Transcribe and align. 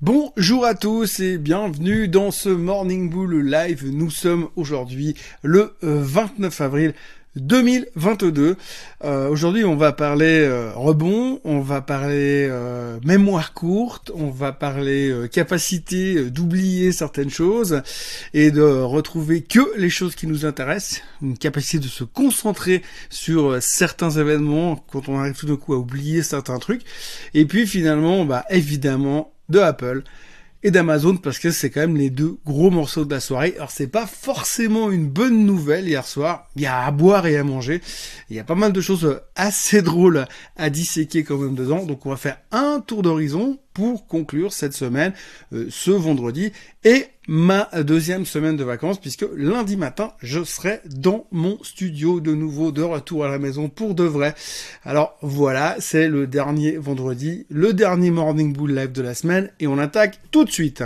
Bonjour 0.00 0.64
à 0.64 0.76
tous 0.76 1.18
et 1.18 1.38
bienvenue 1.38 2.06
dans 2.06 2.30
ce 2.30 2.48
Morning 2.48 3.10
Bull 3.10 3.44
Live. 3.44 3.84
Nous 3.84 4.10
sommes 4.10 4.48
aujourd'hui 4.54 5.16
le 5.42 5.74
29 5.82 6.60
euh, 6.60 6.64
avril 6.64 6.94
2022. 7.34 8.56
Euh, 9.02 9.28
aujourd'hui, 9.28 9.64
on 9.64 9.74
va 9.74 9.90
parler 9.90 10.44
euh, 10.46 10.70
rebond, 10.72 11.40
on 11.42 11.58
va 11.58 11.80
parler 11.80 12.48
mémoire 13.04 13.54
courte, 13.54 14.12
on 14.14 14.30
va 14.30 14.52
parler 14.52 15.12
capacité 15.32 16.30
d'oublier 16.30 16.92
certaines 16.92 17.30
choses 17.30 17.82
et 18.34 18.52
de 18.52 18.62
retrouver 18.62 19.42
que 19.42 19.76
les 19.76 19.90
choses 19.90 20.14
qui 20.14 20.28
nous 20.28 20.46
intéressent, 20.46 21.02
une 21.22 21.36
capacité 21.36 21.80
de 21.80 21.88
se 21.88 22.04
concentrer 22.04 22.82
sur 23.10 23.60
certains 23.60 24.10
événements 24.10 24.76
quand 24.92 25.08
on 25.08 25.18
arrive 25.18 25.34
tout 25.34 25.46
d'un 25.46 25.56
coup 25.56 25.74
à 25.74 25.78
oublier 25.78 26.22
certains 26.22 26.60
trucs. 26.60 26.82
Et 27.34 27.46
puis 27.46 27.66
finalement, 27.66 28.24
bah 28.24 28.44
évidemment, 28.48 29.32
de 29.48 29.58
Apple 29.58 30.02
et 30.62 30.70
d'Amazon 30.70 31.16
parce 31.16 31.38
que 31.38 31.50
c'est 31.50 31.70
quand 31.70 31.80
même 31.80 31.96
les 31.96 32.10
deux 32.10 32.38
gros 32.44 32.70
morceaux 32.70 33.04
de 33.04 33.14
la 33.14 33.20
soirée. 33.20 33.54
Alors 33.56 33.70
c'est 33.70 33.86
pas 33.86 34.06
forcément 34.06 34.90
une 34.90 35.08
bonne 35.08 35.44
nouvelle 35.46 35.88
hier 35.88 36.06
soir. 36.06 36.48
Il 36.56 36.62
y 36.62 36.66
a 36.66 36.84
à 36.84 36.90
boire 36.90 37.26
et 37.26 37.36
à 37.36 37.44
manger. 37.44 37.80
Il 38.28 38.36
y 38.36 38.40
a 38.40 38.44
pas 38.44 38.54
mal 38.54 38.72
de 38.72 38.80
choses 38.80 39.20
assez 39.36 39.82
drôles 39.82 40.26
à 40.56 40.70
disséquer 40.70 41.22
quand 41.22 41.38
même 41.38 41.54
dedans. 41.54 41.84
Donc 41.84 42.06
on 42.06 42.10
va 42.10 42.16
faire 42.16 42.38
un 42.50 42.80
tour 42.80 43.02
d'horizon 43.02 43.58
pour 43.78 44.08
conclure 44.08 44.52
cette 44.52 44.72
semaine, 44.72 45.12
euh, 45.52 45.68
ce 45.70 45.92
vendredi, 45.92 46.50
et 46.82 47.04
ma 47.28 47.68
deuxième 47.84 48.26
semaine 48.26 48.56
de 48.56 48.64
vacances, 48.64 49.00
puisque 49.00 49.24
lundi 49.36 49.76
matin, 49.76 50.14
je 50.20 50.42
serai 50.42 50.80
dans 50.84 51.28
mon 51.30 51.62
studio 51.62 52.18
de 52.18 52.34
nouveau, 52.34 52.72
de 52.72 52.82
retour 52.82 53.24
à 53.24 53.28
la 53.28 53.38
maison 53.38 53.68
pour 53.68 53.94
de 53.94 54.02
vrai. 54.02 54.34
Alors 54.82 55.16
voilà, 55.22 55.76
c'est 55.78 56.08
le 56.08 56.26
dernier 56.26 56.76
vendredi, 56.76 57.46
le 57.50 57.72
dernier 57.72 58.10
Morning 58.10 58.52
Bull 58.52 58.74
Live 58.74 58.90
de 58.90 59.02
la 59.02 59.14
semaine, 59.14 59.48
et 59.60 59.68
on 59.68 59.78
attaque 59.78 60.18
tout 60.32 60.44
de 60.44 60.50
suite. 60.50 60.82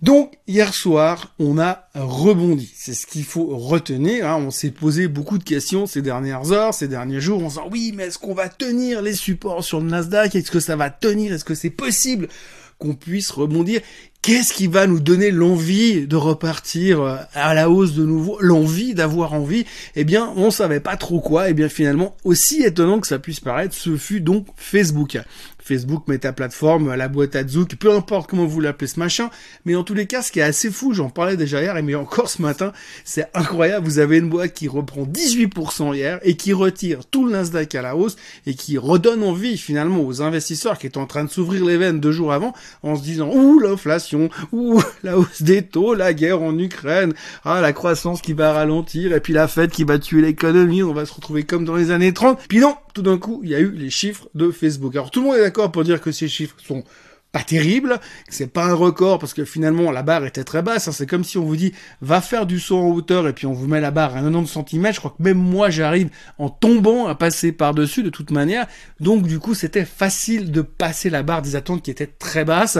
Donc 0.00 0.31
hier 0.46 0.74
soir, 0.74 1.34
on 1.38 1.58
a 1.58 1.88
rebondi. 1.94 2.70
C'est 2.74 2.94
ce 2.94 3.06
qu'il 3.06 3.24
faut 3.24 3.56
retenir. 3.56 4.28
Hein. 4.28 4.42
On 4.46 4.50
s'est 4.50 4.70
posé 4.70 5.08
beaucoup 5.08 5.38
de 5.38 5.44
questions 5.44 5.86
ces 5.86 6.02
dernières 6.02 6.52
heures, 6.52 6.74
ces 6.74 6.88
derniers 6.88 7.20
jours. 7.20 7.50
Se 7.50 7.56
dit 7.56 7.66
oui, 7.70 7.92
mais 7.94 8.04
est-ce 8.04 8.18
qu'on 8.18 8.34
va 8.34 8.48
tenir 8.48 9.02
les 9.02 9.14
supports 9.14 9.64
sur 9.64 9.80
le 9.80 9.86
Nasdaq? 9.86 10.34
Est-ce 10.34 10.50
que 10.50 10.60
ça 10.60 10.76
va 10.76 10.90
tenir? 10.90 11.32
Est-ce 11.32 11.44
que 11.44 11.54
c'est 11.54 11.70
possible 11.70 12.28
qu'on 12.78 12.94
puisse 12.94 13.30
rebondir? 13.30 13.80
Qu'est-ce 14.22 14.52
qui 14.52 14.68
va 14.68 14.86
nous 14.86 15.00
donner 15.00 15.32
l'envie 15.32 16.06
de 16.06 16.14
repartir 16.14 17.00
euh, 17.00 17.16
à 17.34 17.54
la 17.54 17.68
hausse 17.68 17.92
de 17.94 18.04
nouveau? 18.04 18.38
L'envie 18.40 18.94
d'avoir 18.94 19.32
envie? 19.32 19.66
Eh 19.96 20.04
bien, 20.04 20.32
on 20.36 20.52
savait 20.52 20.78
pas 20.78 20.96
trop 20.96 21.20
quoi. 21.20 21.50
Eh 21.50 21.54
bien, 21.54 21.68
finalement, 21.68 22.14
aussi 22.22 22.62
étonnant 22.62 23.00
que 23.00 23.08
ça 23.08 23.18
puisse 23.18 23.40
paraître, 23.40 23.74
ce 23.74 23.96
fut 23.96 24.20
donc 24.20 24.46
Facebook. 24.56 25.18
Facebook, 25.62 26.08
Meta 26.08 26.32
Plateforme, 26.32 26.94
la 26.94 27.08
boîte 27.08 27.36
à 27.36 27.46
Zouk, 27.46 27.76
peu 27.76 27.92
importe 27.92 28.28
comment 28.28 28.46
vous 28.46 28.60
l'appelez 28.60 28.88
ce 28.88 28.98
machin, 28.98 29.30
mais 29.64 29.74
en 29.76 29.84
tous 29.84 29.94
les 29.94 30.06
cas, 30.06 30.22
ce 30.22 30.32
qui 30.32 30.40
est 30.40 30.42
assez 30.42 30.70
fou, 30.70 30.92
j'en 30.92 31.08
parlais 31.08 31.36
déjà 31.36 31.62
hier, 31.62 31.76
et 31.76 31.82
mais 31.82 31.94
encore 31.94 32.28
ce 32.28 32.42
matin, 32.42 32.72
c'est 33.04 33.28
incroyable, 33.34 33.86
vous 33.86 33.98
avez 33.98 34.18
une 34.18 34.28
boîte 34.28 34.52
qui 34.52 34.68
reprend 34.68 35.02
18% 35.02 35.94
hier, 35.94 36.18
et 36.22 36.36
qui 36.36 36.52
retire 36.52 37.06
tout 37.06 37.26
le 37.26 37.32
Nasdaq 37.32 37.74
à 37.74 37.82
la 37.82 37.96
hausse, 37.96 38.16
et 38.46 38.54
qui 38.54 38.78
redonne 38.78 39.22
envie, 39.22 39.56
finalement, 39.56 40.00
aux 40.00 40.22
investisseurs 40.22 40.78
qui 40.78 40.86
étaient 40.86 40.98
en 40.98 41.06
train 41.06 41.24
de 41.24 41.30
s'ouvrir 41.30 41.64
les 41.64 41.76
veines 41.76 42.00
deux 42.00 42.12
jours 42.12 42.32
avant, 42.32 42.52
en 42.82 42.96
se 42.96 43.02
disant, 43.02 43.30
ouh, 43.32 43.58
l'inflation, 43.60 44.28
ouh, 44.52 44.80
la 45.02 45.18
hausse 45.18 45.42
des 45.42 45.62
taux, 45.62 45.94
la 45.94 46.12
guerre 46.12 46.42
en 46.42 46.58
Ukraine, 46.58 47.14
ah, 47.44 47.60
la 47.60 47.72
croissance 47.72 48.20
qui 48.20 48.32
va 48.32 48.52
ralentir, 48.52 49.12
et 49.12 49.20
puis 49.20 49.32
la 49.32 49.48
fête 49.48 49.70
qui 49.70 49.84
va 49.84 49.98
tuer 49.98 50.22
l'économie, 50.22 50.82
on 50.82 50.92
va 50.92 51.06
se 51.06 51.14
retrouver 51.14 51.44
comme 51.44 51.64
dans 51.64 51.76
les 51.76 51.90
années 51.90 52.12
30, 52.12 52.40
puis 52.48 52.58
non, 52.58 52.76
tout 52.92 53.02
d'un 53.02 53.18
coup, 53.18 53.40
il 53.42 53.50
y 53.50 53.54
a 53.54 53.60
eu 53.60 53.70
les 53.70 53.90
chiffres 53.90 54.28
de 54.34 54.50
Facebook. 54.50 54.94
Alors 54.94 55.10
tout 55.10 55.20
le 55.20 55.26
monde 55.26 55.36
est 55.36 55.42
d'accord 55.42 55.72
pour 55.72 55.84
dire 55.84 56.00
que 56.00 56.12
ces 56.12 56.28
chiffres 56.28 56.56
sont 56.64 56.84
pas 57.32 57.42
terribles, 57.42 57.98
que 58.28 58.34
c'est 58.34 58.46
pas 58.46 58.66
un 58.66 58.74
record 58.74 59.18
parce 59.18 59.32
que 59.32 59.46
finalement 59.46 59.90
la 59.90 60.02
barre 60.02 60.26
était 60.26 60.44
très 60.44 60.62
basse. 60.62 60.86
Hein. 60.88 60.92
C'est 60.92 61.06
comme 61.06 61.24
si 61.24 61.38
on 61.38 61.44
vous 61.44 61.56
dit 61.56 61.72
va 62.02 62.20
faire 62.20 62.44
du 62.46 62.60
saut 62.60 62.78
en 62.78 62.90
hauteur 62.90 63.26
et 63.26 63.32
puis 63.32 63.46
on 63.46 63.54
vous 63.54 63.66
met 63.66 63.80
la 63.80 63.90
barre 63.90 64.14
à 64.16 64.20
90 64.20 64.58
cm. 64.68 64.92
Je 64.92 64.98
crois 64.98 65.14
que 65.16 65.22
même 65.22 65.38
moi 65.38 65.70
j'arrive 65.70 66.10
en 66.38 66.50
tombant 66.50 67.06
à 67.06 67.14
passer 67.14 67.52
par 67.52 67.74
dessus 67.74 68.02
de 68.02 68.10
toute 68.10 68.30
manière. 68.30 68.66
Donc 69.00 69.26
du 69.26 69.38
coup 69.38 69.54
c'était 69.54 69.86
facile 69.86 70.52
de 70.52 70.60
passer 70.60 71.08
la 71.08 71.22
barre 71.22 71.40
des 71.40 71.56
attentes 71.56 71.82
qui 71.82 71.90
était 71.90 72.06
très 72.06 72.44
basse. 72.44 72.78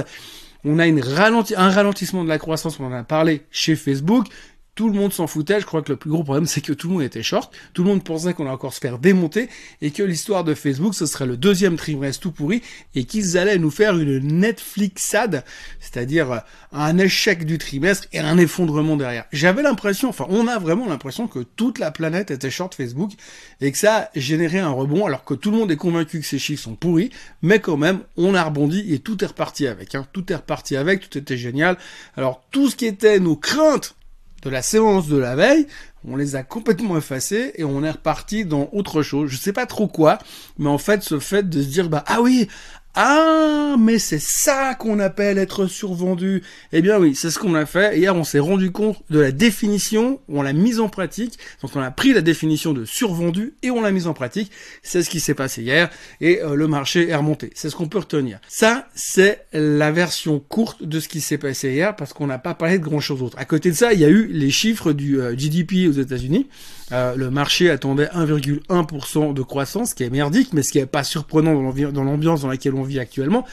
On 0.64 0.78
a 0.78 0.84
un 0.84 1.70
ralentissement 1.70 2.22
de 2.22 2.28
la 2.28 2.38
croissance, 2.38 2.78
on 2.78 2.84
en 2.84 2.92
a 2.92 3.02
parlé 3.02 3.42
chez 3.50 3.74
Facebook 3.74 4.26
tout 4.74 4.88
le 4.88 4.94
monde 4.94 5.12
s'en 5.12 5.26
foutait. 5.26 5.60
Je 5.60 5.66
crois 5.66 5.82
que 5.82 5.92
le 5.92 5.98
plus 5.98 6.10
gros 6.10 6.24
problème, 6.24 6.46
c'est 6.46 6.62
que 6.62 6.72
tout 6.72 6.88
le 6.88 6.94
monde 6.94 7.02
était 7.02 7.22
short. 7.22 7.54
Tout 7.74 7.82
le 7.82 7.90
monde 7.90 8.02
pensait 8.02 8.32
qu'on 8.32 8.44
allait 8.44 8.54
encore 8.54 8.72
se 8.72 8.80
faire 8.80 8.98
démonter 8.98 9.50
et 9.82 9.90
que 9.90 10.02
l'histoire 10.02 10.44
de 10.44 10.54
Facebook, 10.54 10.94
ce 10.94 11.04
serait 11.04 11.26
le 11.26 11.36
deuxième 11.36 11.76
trimestre 11.76 12.22
tout 12.22 12.32
pourri 12.32 12.62
et 12.94 13.04
qu'ils 13.04 13.36
allaient 13.36 13.58
nous 13.58 13.70
faire 13.70 13.98
une 13.98 14.38
Netflixade, 14.38 15.44
c'est-à-dire 15.78 16.32
euh, 16.32 16.38
un 16.72 16.96
échec 16.96 17.44
du 17.44 17.58
trimestre 17.58 18.08
et 18.12 18.20
un 18.20 18.38
effondrement 18.38 18.96
derrière. 18.96 19.26
J'avais 19.30 19.62
l'impression, 19.62 20.08
enfin, 20.08 20.26
on 20.30 20.48
a 20.48 20.58
vraiment 20.58 20.88
l'impression 20.88 21.28
que 21.28 21.40
toute 21.40 21.78
la 21.78 21.90
planète 21.90 22.30
était 22.30 22.50
short 22.50 22.74
Facebook 22.74 23.12
et 23.60 23.72
que 23.72 23.78
ça 23.78 23.96
a 23.96 24.10
généré 24.14 24.58
un 24.58 24.70
rebond 24.70 25.04
alors 25.04 25.24
que 25.24 25.34
tout 25.34 25.50
le 25.50 25.58
monde 25.58 25.70
est 25.70 25.76
convaincu 25.76 26.20
que 26.20 26.26
ces 26.26 26.38
chiffres 26.38 26.62
sont 26.62 26.76
pourris, 26.76 27.10
mais 27.42 27.60
quand 27.60 27.76
même, 27.76 28.00
on 28.16 28.34
a 28.34 28.42
rebondi 28.42 28.94
et 28.94 29.00
tout 29.00 29.22
est 29.22 29.26
reparti 29.26 29.66
avec. 29.66 29.94
Hein. 29.94 30.06
Tout 30.14 30.32
est 30.32 30.36
reparti 30.36 30.76
avec, 30.76 31.10
tout 31.10 31.18
était 31.18 31.36
génial. 31.36 31.76
Alors, 32.16 32.42
tout 32.50 32.70
ce 32.70 32.76
qui 32.76 32.86
était 32.86 33.20
nos 33.20 33.36
craintes 33.36 33.94
de 34.42 34.50
la 34.50 34.62
séance 34.62 35.08
de 35.08 35.16
la 35.16 35.36
veille, 35.36 35.66
on 36.06 36.16
les 36.16 36.34
a 36.34 36.42
complètement 36.42 36.96
effacés 36.96 37.52
et 37.56 37.64
on 37.64 37.84
est 37.84 37.90
reparti 37.90 38.44
dans 38.44 38.68
autre 38.72 39.02
chose. 39.02 39.30
Je 39.30 39.36
sais 39.36 39.52
pas 39.52 39.66
trop 39.66 39.86
quoi, 39.86 40.18
mais 40.58 40.68
en 40.68 40.78
fait, 40.78 41.02
ce 41.02 41.18
fait 41.20 41.48
de 41.48 41.62
se 41.62 41.68
dire, 41.68 41.88
bah, 41.88 42.04
ah 42.06 42.20
oui, 42.20 42.48
ah, 42.94 43.76
mais 43.78 43.98
c'est 43.98 44.20
ça 44.20 44.74
qu'on 44.74 44.98
appelle 44.98 45.38
être 45.38 45.66
survendu. 45.66 46.42
Eh 46.72 46.82
bien 46.82 46.98
oui, 46.98 47.14
c'est 47.14 47.30
ce 47.30 47.38
qu'on 47.38 47.54
a 47.54 47.64
fait. 47.64 47.98
Hier, 47.98 48.14
on 48.14 48.24
s'est 48.24 48.38
rendu 48.38 48.70
compte 48.70 49.02
de 49.08 49.18
la 49.18 49.32
définition, 49.32 50.20
on 50.28 50.42
l'a 50.42 50.52
mise 50.52 50.78
en 50.78 50.90
pratique. 50.90 51.38
Donc 51.62 51.74
on 51.74 51.80
a 51.80 51.90
pris 51.90 52.12
la 52.12 52.20
définition 52.20 52.74
de 52.74 52.84
survendu 52.84 53.54
et 53.62 53.70
on 53.70 53.80
l'a 53.80 53.92
mise 53.92 54.06
en 54.08 54.12
pratique. 54.12 54.50
C'est 54.82 55.02
ce 55.02 55.08
qui 55.08 55.20
s'est 55.20 55.34
passé 55.34 55.62
hier 55.62 55.88
et 56.20 56.42
euh, 56.42 56.54
le 56.54 56.68
marché 56.68 57.08
est 57.08 57.16
remonté. 57.16 57.50
C'est 57.54 57.70
ce 57.70 57.76
qu'on 57.76 57.88
peut 57.88 57.98
retenir. 57.98 58.40
Ça, 58.46 58.86
c'est 58.94 59.46
la 59.54 59.90
version 59.90 60.38
courte 60.38 60.82
de 60.82 61.00
ce 61.00 61.08
qui 61.08 61.22
s'est 61.22 61.38
passé 61.38 61.70
hier 61.70 61.96
parce 61.96 62.12
qu'on 62.12 62.26
n'a 62.26 62.38
pas 62.38 62.54
parlé 62.54 62.78
de 62.78 62.84
grand 62.84 63.00
chose 63.00 63.20
d'autre. 63.20 63.38
À 63.38 63.46
côté 63.46 63.70
de 63.70 63.76
ça, 63.76 63.94
il 63.94 64.00
y 64.00 64.04
a 64.04 64.10
eu 64.10 64.26
les 64.26 64.50
chiffres 64.50 64.92
du 64.92 65.18
euh, 65.18 65.34
GDP 65.34 65.88
aux 65.88 65.92
États-Unis. 65.92 66.46
Euh, 66.92 67.16
le 67.16 67.30
marché 67.30 67.70
attendait 67.70 68.06
1,1% 68.06 69.32
de 69.32 69.42
croissance, 69.42 69.90
ce 69.90 69.94
qui 69.94 70.02
est 70.02 70.10
merdique, 70.10 70.52
mais 70.52 70.62
ce 70.62 70.72
qui 70.72 70.78
est 70.78 70.84
pas 70.84 71.04
surprenant 71.04 71.54
dans 71.54 72.04
l'ambiance 72.04 72.42
dans 72.42 72.48
laquelle 72.48 72.74
on 72.74 72.81
actuellement. 72.98 73.44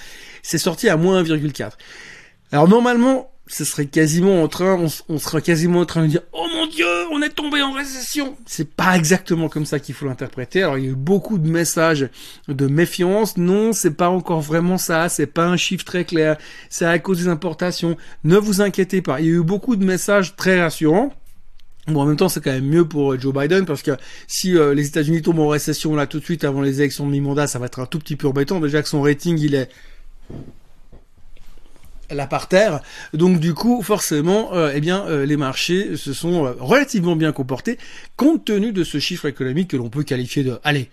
C'est 0.44 0.58
sorti 0.58 0.90
à 0.90 0.98
moins 0.98 1.24
1,4. 1.24 1.72
Alors 2.52 2.68
normalement, 2.68 3.32
ce 3.50 3.66
serait 3.66 3.88
quasiment 3.88 4.44
en 4.44 4.48
train, 4.48 4.80
on, 5.10 5.18
serait 5.18 5.42
quasiment 5.42 5.80
en 5.80 5.86
train 5.86 6.04
de 6.04 6.08
dire, 6.08 6.22
oh 6.34 6.46
mon 6.54 6.68
dieu, 6.68 6.86
on 7.12 7.22
est 7.22 7.30
tombé 7.30 7.64
en 7.64 7.72
récession. 7.72 8.38
C'est 8.46 8.70
pas 8.76 8.96
exactement 8.96 9.50
comme 9.50 9.66
ça 9.66 9.80
qu'il 9.80 9.96
faut 9.96 10.06
l'interpréter. 10.06 10.62
Alors 10.62 10.78
il 10.78 10.86
y 10.86 10.88
a 10.88 10.92
eu 10.92 10.96
beaucoup 10.96 11.40
de 11.40 11.50
messages 11.50 12.10
de 12.48 12.68
méfiance. 12.68 13.38
Non, 13.38 13.74
c'est 13.74 13.96
pas 13.96 14.10
encore 14.10 14.42
vraiment 14.42 14.78
ça. 14.78 15.10
C'est 15.10 15.26
pas 15.26 15.48
un 15.48 15.58
chiffre 15.58 15.84
très 15.84 16.06
clair. 16.06 16.38
C'est 16.70 16.86
à 16.86 17.00
cause 17.00 17.24
des 17.24 17.28
importations. 17.28 17.98
Ne 18.24 18.38
vous 18.38 18.62
inquiétez 18.62 19.02
pas. 19.02 19.20
Il 19.20 19.26
y 19.26 19.30
a 19.30 19.34
eu 19.34 19.44
beaucoup 19.44 19.76
de 19.76 19.84
messages 19.84 20.36
très 20.36 20.62
rassurants. 20.62 21.12
Bon, 21.90 22.02
en 22.02 22.06
même 22.06 22.18
temps, 22.18 22.30
c'est 22.30 22.44
quand 22.44 22.52
même 22.52 22.66
mieux 22.66 22.88
pour 22.88 23.14
euh, 23.14 23.20
Joe 23.20 23.34
Biden 23.34 23.66
parce 23.66 23.82
que 23.82 23.92
si 24.28 24.58
euh, 24.58 24.74
les 24.74 24.88
États-Unis 24.88 25.22
tombent 25.22 25.40
en 25.40 25.48
récession 25.48 25.96
là 25.96 26.06
tout 26.08 26.20
de 26.20 26.24
suite 26.24 26.44
avant 26.44 26.62
les 26.62 26.82
élections 26.82 27.06
de 27.06 27.12
mi-mandat, 27.12 27.48
ça 27.48 27.60
va 27.60 27.66
être 27.66 27.80
un 27.80 27.86
tout 27.86 28.00
petit 28.00 28.16
peu 28.16 28.28
embêtant. 28.28 28.60
Déjà 28.60 28.82
que 28.82 28.90
son 28.90 29.02
rating, 29.02 29.38
il 29.40 29.56
est 29.56 29.70
là 32.12 32.28
par 32.28 32.48
terre. 32.48 32.82
Donc 33.14 33.40
du 33.40 33.54
coup, 33.54 33.82
forcément, 33.82 34.54
euh, 34.54 34.72
eh 34.74 34.82
bien, 34.82 35.08
les 35.26 35.38
marchés 35.38 35.98
se 35.98 36.14
sont 36.14 36.54
relativement 36.60 37.16
bien 37.16 37.32
comportés 37.32 37.78
compte 38.16 38.46
tenu 38.46 38.72
de 38.72 38.84
ce 38.84 39.00
chiffre 39.00 39.26
économique 39.26 39.70
que 39.70 39.78
l'on 39.78 39.90
peut 39.90 40.04
qualifier 40.04 40.44
de, 40.44 40.60
allez, 40.64 40.90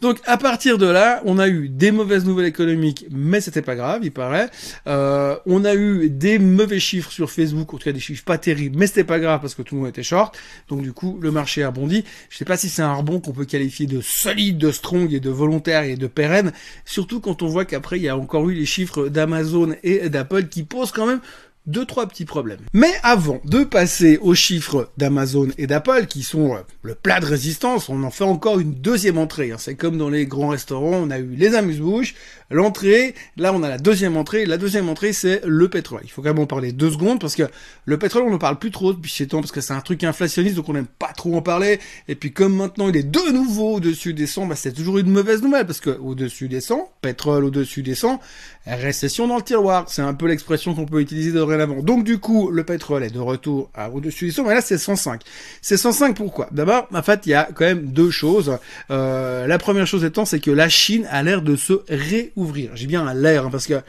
Donc 0.00 0.20
à 0.26 0.36
partir 0.36 0.78
de 0.78 0.86
là, 0.86 1.22
on 1.24 1.38
a 1.38 1.48
eu 1.48 1.68
des 1.68 1.90
mauvaises 1.90 2.24
nouvelles 2.24 2.46
économiques, 2.46 3.06
mais 3.10 3.40
c'était 3.40 3.62
pas 3.62 3.76
grave, 3.76 4.00
il 4.02 4.10
paraît. 4.10 4.48
Euh, 4.86 5.36
on 5.46 5.64
a 5.64 5.74
eu 5.74 6.10
des 6.10 6.38
mauvais 6.38 6.80
chiffres 6.80 7.10
sur 7.10 7.30
Facebook, 7.30 7.72
en 7.72 7.78
tout 7.78 7.84
cas 7.84 7.92
des 7.92 8.00
chiffres 8.00 8.24
pas 8.24 8.38
terribles, 8.38 8.76
mais 8.78 8.86
c'était 8.86 9.04
pas 9.04 9.20
grave 9.20 9.40
parce 9.40 9.54
que 9.54 9.62
tout 9.62 9.74
le 9.74 9.82
monde 9.82 9.90
était 9.90 10.02
short. 10.02 10.36
Donc 10.68 10.82
du 10.82 10.92
coup, 10.92 11.18
le 11.20 11.30
marché 11.30 11.62
a 11.62 11.68
rebondi. 11.68 12.04
Je 12.30 12.36
sais 12.36 12.44
pas 12.44 12.56
si 12.56 12.68
c'est 12.68 12.82
un 12.82 12.94
rebond 12.94 13.20
qu'on 13.20 13.32
peut 13.32 13.44
qualifier 13.44 13.86
de 13.86 14.00
solide, 14.00 14.58
de 14.58 14.70
strong 14.70 15.12
et 15.12 15.20
de 15.20 15.30
volontaire 15.30 15.84
et 15.84 15.96
de 15.96 16.06
pérenne. 16.06 16.52
Surtout 16.84 17.20
quand 17.20 17.42
on 17.42 17.46
voit 17.46 17.64
qu'après 17.64 17.98
il 17.98 18.02
y 18.02 18.08
a 18.08 18.16
encore 18.16 18.48
eu 18.48 18.54
les 18.54 18.66
chiffres 18.66 19.08
d'Amazon 19.08 19.74
et 19.82 20.08
d'Apple 20.08 20.48
qui 20.48 20.62
posent 20.62 20.92
quand 20.92 21.06
même 21.06 21.20
deux 21.66 21.84
trois 21.84 22.06
petits 22.06 22.24
problèmes. 22.24 22.60
Mais 22.72 22.92
avant 23.02 23.40
de 23.44 23.64
passer 23.64 24.18
aux 24.20 24.34
chiffres 24.34 24.90
d'Amazon 24.96 25.48
et 25.56 25.66
d'Apple 25.66 26.06
qui 26.06 26.22
sont 26.22 26.54
euh, 26.54 26.60
le 26.82 26.94
plat 26.94 27.20
de 27.20 27.26
résistance, 27.26 27.88
on 27.88 28.02
en 28.02 28.10
fait 28.10 28.24
encore 28.24 28.60
une 28.60 28.74
deuxième 28.74 29.18
entrée. 29.18 29.52
Hein. 29.52 29.56
C'est 29.58 29.74
comme 29.74 29.96
dans 29.96 30.10
les 30.10 30.26
grands 30.26 30.48
restaurants, 30.48 30.96
on 30.96 31.10
a 31.10 31.18
eu 31.18 31.34
les 31.36 31.54
amuse-bouches, 31.54 32.14
l'entrée, 32.50 33.14
là 33.36 33.52
on 33.54 33.62
a 33.62 33.68
la 33.68 33.78
deuxième 33.78 34.16
entrée. 34.16 34.46
La 34.46 34.58
deuxième 34.58 34.88
entrée 34.88 35.12
c'est 35.12 35.40
le 35.44 35.68
pétrole. 35.68 36.02
Il 36.04 36.10
faut 36.10 36.22
quand 36.22 36.34
même 36.34 36.42
en 36.42 36.46
parler 36.46 36.72
deux 36.72 36.90
secondes 36.90 37.20
parce 37.20 37.36
que 37.36 37.44
le 37.86 37.98
pétrole 37.98 38.24
on 38.24 38.30
ne 38.30 38.36
parle 38.36 38.58
plus 38.58 38.70
trop 38.70 38.92
depuis 38.92 39.10
ces 39.10 39.26
temps 39.26 39.40
parce 39.40 39.52
que 39.52 39.60
c'est 39.60 39.72
un 39.72 39.80
truc 39.80 40.04
inflationniste 40.04 40.56
donc 40.56 40.68
on 40.68 40.74
n'aime 40.74 40.86
pas 40.86 41.12
trop 41.16 41.34
en 41.36 41.42
parler. 41.42 41.80
Et 42.08 42.14
puis 42.14 42.32
comme 42.32 42.56
maintenant 42.56 42.88
il 42.88 42.96
est 42.96 43.02
de 43.02 43.32
nouveau 43.32 43.76
au-dessus 43.76 44.12
des 44.12 44.26
100, 44.26 44.46
bah, 44.46 44.56
c'est 44.56 44.72
toujours 44.72 44.98
une 44.98 45.10
mauvaise 45.10 45.42
nouvelle 45.42 45.66
parce 45.66 45.80
que 45.80 45.90
au-dessus 45.90 46.48
des 46.48 46.60
100, 46.60 46.92
pétrole 47.00 47.44
au-dessus 47.44 47.82
des 47.82 47.94
100, 47.94 48.20
récession 48.66 49.26
dans 49.28 49.36
le 49.36 49.42
tiroir. 49.42 49.86
C'est 49.88 50.02
un 50.02 50.14
peu 50.14 50.26
l'expression 50.26 50.74
qu'on 50.74 50.86
peut 50.86 51.00
utiliser 51.00 51.32
dorénavant. 51.32 51.82
Donc 51.82 52.04
du 52.04 52.18
coup, 52.18 52.50
le 52.50 52.64
pétrole 52.64 53.04
est 53.04 53.10
de 53.10 53.18
retour 53.18 53.70
au-dessus 53.92 54.26
des 54.26 54.32
100, 54.32 54.44
mais 54.44 54.54
là 54.54 54.60
c'est 54.60 54.78
105. 54.78 55.20
C'est 55.62 55.76
105 55.76 56.16
pourquoi? 56.16 56.48
D'abord, 56.52 56.88
en 56.92 57.02
fait, 57.02 57.22
il 57.26 57.30
y 57.30 57.34
a 57.34 57.48
quand 57.54 57.64
même 57.64 57.86
deux 57.86 58.10
choses. 58.10 58.58
Euh, 58.90 59.46
la 59.46 59.58
première 59.58 59.86
chose 59.86 60.04
étant, 60.04 60.24
c'est 60.24 60.40
que 60.40 60.50
la 60.50 60.68
Chine 60.68 61.06
a 61.10 61.22
l'air 61.22 61.42
de 61.42 61.56
se 61.56 61.82
réouvrir. 61.88 62.70
J'ai 62.74 62.86
bien 62.86 63.12
l'air, 63.14 63.46
hein, 63.46 63.50
parce 63.50 63.66
que 63.66 63.80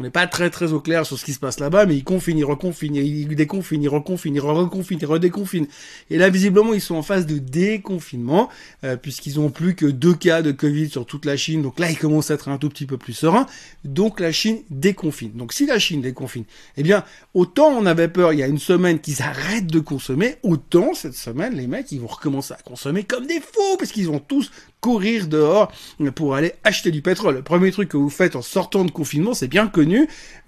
on 0.00 0.02
n'est 0.02 0.10
pas 0.10 0.26
très 0.26 0.48
très 0.48 0.72
au 0.72 0.80
clair 0.80 1.04
sur 1.04 1.18
ce 1.18 1.26
qui 1.26 1.34
se 1.34 1.38
passe 1.38 1.60
là-bas, 1.60 1.84
mais 1.84 1.94
ils 1.94 2.04
confinent, 2.04 2.38
ils 2.38 2.44
reconfinent, 2.44 2.96
ils 2.96 3.36
déconfinent, 3.36 3.82
ils 3.82 3.88
reconfinent, 3.88 4.34
ils 4.34 4.40
reconfinent, 4.40 4.98
ils 4.98 5.06
redéconfinent. 5.06 5.66
Et 6.08 6.16
là, 6.16 6.30
visiblement, 6.30 6.72
ils 6.72 6.80
sont 6.80 6.94
en 6.94 7.02
phase 7.02 7.26
de 7.26 7.36
déconfinement, 7.36 8.48
euh, 8.82 8.96
puisqu'ils 8.96 9.38
ont 9.38 9.50
plus 9.50 9.74
que 9.74 9.84
deux 9.84 10.14
cas 10.14 10.40
de 10.40 10.52
Covid 10.52 10.88
sur 10.88 11.04
toute 11.04 11.26
la 11.26 11.36
Chine. 11.36 11.60
Donc 11.60 11.78
là, 11.78 11.90
ils 11.90 11.98
commencent 11.98 12.30
à 12.30 12.34
être 12.34 12.48
un 12.48 12.56
tout 12.56 12.70
petit 12.70 12.86
peu 12.86 12.96
plus 12.96 13.12
sereins. 13.12 13.44
Donc 13.84 14.20
la 14.20 14.32
Chine 14.32 14.60
déconfine. 14.70 15.32
Donc 15.34 15.52
si 15.52 15.66
la 15.66 15.78
Chine 15.78 16.00
déconfine, 16.00 16.44
eh 16.78 16.82
bien, 16.82 17.04
autant 17.34 17.68
on 17.68 17.84
avait 17.84 18.08
peur 18.08 18.32
il 18.32 18.38
y 18.38 18.42
a 18.42 18.46
une 18.46 18.58
semaine 18.58 19.00
qu'ils 19.00 19.20
arrêtent 19.20 19.66
de 19.66 19.80
consommer, 19.80 20.36
autant 20.42 20.94
cette 20.94 21.14
semaine, 21.14 21.54
les 21.54 21.66
mecs, 21.66 21.92
ils 21.92 22.00
vont 22.00 22.06
recommencer 22.06 22.54
à 22.54 22.62
consommer 22.64 23.04
comme 23.04 23.26
des 23.26 23.40
fous, 23.40 23.76
parce 23.78 23.92
qu'ils 23.92 24.08
ont 24.08 24.18
tous 24.18 24.50
courir 24.80 25.26
dehors 25.26 25.70
pour 26.14 26.34
aller 26.34 26.54
acheter 26.64 26.90
du 26.90 27.02
pétrole. 27.02 27.34
Le 27.34 27.42
premier 27.42 27.70
truc 27.70 27.90
que 27.90 27.96
vous 27.96 28.08
faites 28.08 28.34
en 28.34 28.42
sortant 28.42 28.84
de 28.84 28.90
confinement, 28.90 29.34
c'est 29.34 29.48
bien 29.48 29.66
connu, 29.66 29.89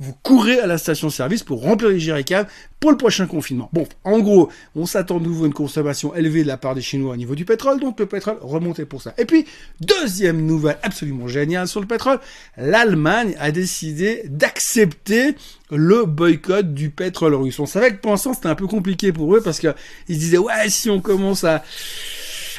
vous 0.01 0.15
courez 0.23 0.59
à 0.61 0.67
la 0.67 0.79
station-service 0.79 1.43
pour 1.43 1.63
remplir 1.63 1.91
les 1.91 2.01
jerrycans 2.01 2.45
pour 2.81 2.91
le 2.91 2.97
prochain 2.97 3.27
confinement. 3.27 3.71
Bon, 3.73 3.87
en 4.05 4.19
gros, 4.19 4.51
on 4.75 4.87
s'attend 4.87 5.19
de 5.19 5.25
nouveau 5.25 5.45
à 5.45 5.47
une 5.47 5.55
consommation 5.55 6.15
élevée 6.15 6.43
de 6.43 6.49
la 6.49 6.57
part 6.57 6.75
des 6.75 6.81
Chinois 6.81 7.13
au 7.13 7.17
niveau 7.17 7.35
du 7.35 7.45
pétrole, 7.45 7.79
donc 7.79 8.01
le 8.01 8.07
pétrole 8.07 8.39
remontait 8.41 8.87
pour 8.87 9.03
ça. 9.03 9.15
Et 9.19 9.25
puis, 9.25 9.47
deuxième 9.81 10.45
nouvelle 10.45 10.79
absolument 10.83 11.29
géniale 11.29 11.69
sur 11.69 11.81
le 11.81 11.87
pétrole, 11.87 12.19
l'Allemagne 12.57 13.37
a 13.39 13.53
décidé 13.53 14.23
d'accepter 14.27 15.37
le 15.71 16.05
boycott 16.05 16.75
du 16.75 16.91
pétrole 16.91 17.35
russe. 17.35 17.59
On 17.59 17.67
savait 17.67 17.93
que 17.93 18.01
pour 18.01 18.11
l'instant 18.11 18.35
c'était 18.35 18.49
un 18.49 18.55
peu 18.55 18.67
compliqué 18.67 19.13
pour 19.13 19.35
eux 19.35 19.41
parce 19.41 19.59
qu'ils 19.59 19.75
disaient 20.09 20.39
ouais 20.39 20.69
si 20.69 20.91
on 20.91 21.01
commence 21.01 21.45
à 21.45 21.63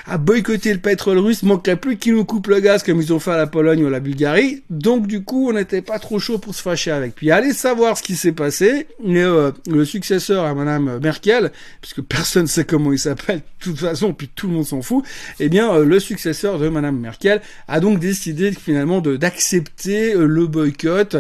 à 0.06 0.18
boycotter 0.18 0.74
le 0.74 0.80
pétrole 0.80 1.18
russe, 1.18 1.44
manquerait 1.44 1.78
plus 1.78 1.98
qu'ils 1.98 2.14
nous 2.14 2.26
coupent 2.26 2.48
le 2.48 2.60
gaz 2.60 2.84
comme 2.84 3.00
ils 3.00 3.14
ont 3.14 3.20
fait 3.20 3.32
à 3.32 3.38
la 3.38 3.48
Pologne 3.48 3.84
ou 3.84 3.88
à 3.88 3.90
la 3.90 4.00
Bulgarie. 4.00 4.64
Donc 4.70 5.08
du 5.08 5.24
coup, 5.24 5.50
on 5.50 5.54
n'était 5.54 5.82
pas 5.82 6.00
trop 6.00 6.20
chaud 6.20 6.38
pour 6.38 6.54
se 6.54 6.62
fâcher 6.62 6.92
avec. 6.92 7.16
Puis 7.16 7.32
allez 7.32 7.54
savoir 7.54 7.98
ce 7.98 8.04
qui 8.04 8.16
s'est 8.16 8.32
passé. 8.34 8.88
Mais 9.04 9.24
euh, 9.24 9.52
le 9.68 9.86
successeur 9.86 10.46
à 10.46 10.54
Madame 10.54 11.00
Merkel, 11.00 11.52
puisque 11.82 12.02
personne 12.02 12.44
ne 12.44 12.48
sait 12.48 12.66
comment 12.66 12.92
il 12.92 13.00
s'appelle, 13.00 13.38
de 13.38 13.64
toute 13.64 13.80
façon, 13.80 14.14
puis 14.14 14.30
tout 14.34 14.48
le 14.48 14.54
monde 14.54 14.66
s'en 14.66 14.82
fout. 14.82 15.06
Eh 15.40 15.50
bien, 15.50 15.74
euh, 15.74 15.86
le 15.86 16.00
successeur 16.00 16.60
de 16.60 16.68
Madame 16.70 17.00
Merkel 17.00 17.42
a 17.68 17.80
donc 17.80 18.00
décidé 18.00 18.52
finalement 18.52 19.02
d'accepter 19.02 20.16
euh, 20.16 20.26
le 20.26 20.48
boycott 20.48 21.18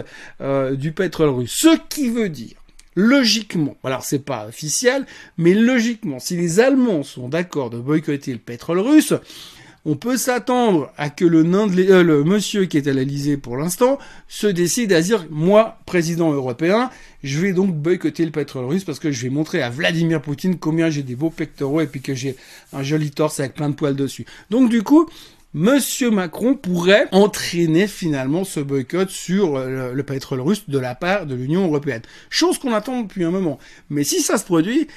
du 0.74 0.91
pétrole 0.91 1.29
russe. 1.29 1.53
Ce 1.56 1.77
qui 1.89 2.09
veut 2.09 2.29
dire 2.29 2.62
logiquement, 2.95 3.75
alors 3.84 4.04
c'est 4.04 4.25
pas 4.25 4.48
officiel, 4.48 5.06
mais 5.38 5.54
logiquement, 5.54 6.19
si 6.19 6.36
les 6.36 6.60
Allemands 6.60 7.04
sont 7.04 7.30
d'accord 7.30 7.69
de 7.69 7.80
boycotter 7.80 8.34
le 8.34 8.40
pétrole 8.40 8.80
russe, 8.80 9.13
on 9.86 9.95
peut 9.95 10.16
s'attendre 10.16 10.92
à 10.98 11.10
que 11.10 11.25
le, 11.25 11.44
nain 11.44 11.68
de 11.68 11.81
euh, 11.84 12.04
le 12.04 12.24
monsieur 12.24 12.66
qui 12.66 12.78
est 12.78 12.88
à 12.88 12.94
l'Elysée 12.94 13.36
pour 13.36 13.57
l'instant 13.57 14.00
se 14.28 14.48
décide 14.48 14.94
à 14.94 15.01
dire 15.01 15.25
moi 15.30 15.78
président 15.86 16.31
européen 16.31 16.90
je 17.22 17.40
vais 17.40 17.54
donc 17.54 17.75
boycotter 17.75 18.24
le 18.24 18.31
pétrole 18.31 18.66
russe 18.66 18.86
parce 18.86 19.00
que 19.00 19.12
je 19.12 19.24
vais 19.24 19.30
montrer 19.30 19.62
à 19.62 19.69
Vladimir 19.69 20.22
Poutine 20.22 20.57
combien 20.57 20.89
j'ai 20.89 21.04
des 21.04 21.16
beaux 21.16 21.30
pectoraux 21.30 21.81
et 21.81 21.88
puis 21.88 22.01
que 22.01 22.13
j'ai 22.13 22.38
un 22.72 22.84
joli 22.84 23.12
torse 23.12 23.39
avec 23.39 23.56
plein 23.56 23.69
de 23.69 23.75
poils 23.75 23.96
dessus. 23.96 24.25
Donc 24.50 24.69
du 24.69 24.84
coup 24.84 25.10
Monsieur 25.55 26.09
Macron 26.09 26.55
pourrait 26.55 27.07
entraîner 27.11 27.85
finalement 27.85 28.44
ce 28.44 28.59
boycott 28.59 29.11
sur 29.11 29.59
le, 29.59 30.01
pétrole 30.01 30.41
russe 30.41 30.67
de 30.67 30.79
la 30.79 30.95
part 30.95 31.27
de 31.27 31.35
l'Union 31.35 31.65
européenne. 31.65 32.01
Chose 32.31 32.57
qu'on 32.57 32.73
attend 32.73 33.01
depuis 33.01 33.23
un 33.23 33.29
moment. 33.29 33.59
Mais 33.91 34.03
si 34.03 34.21
ça 34.21 34.39
se 34.39 34.45
produit, 34.45 34.88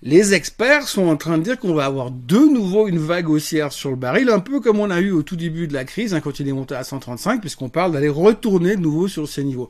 les 0.00 0.32
experts 0.32 0.88
sont 0.88 1.08
en 1.08 1.16
train 1.18 1.36
de 1.36 1.42
dire 1.42 1.58
qu'on 1.58 1.74
va 1.74 1.84
avoir 1.84 2.10
de 2.10 2.38
nouveau 2.38 2.88
une 2.88 2.98
vague 2.98 3.28
haussière 3.28 3.70
sur 3.70 3.90
le 3.90 3.96
baril, 3.96 4.30
un 4.30 4.40
peu 4.40 4.60
comme 4.60 4.80
on 4.80 4.90
a 4.90 5.00
eu 5.00 5.10
au 5.10 5.22
tout 5.22 5.36
début 5.36 5.68
de 5.68 5.74
la 5.74 5.84
crise, 5.84 6.14
hein, 6.14 6.20
quand 6.20 6.40
il 6.40 6.48
est 6.48 6.52
monté 6.52 6.74
à 6.74 6.84
135, 6.84 7.42
puisqu'on 7.42 7.68
parle 7.68 7.92
d'aller 7.92 8.08
retourner 8.08 8.76
de 8.76 8.80
nouveau 8.80 9.08
sur 9.08 9.28
ces 9.28 9.44
niveaux. 9.44 9.68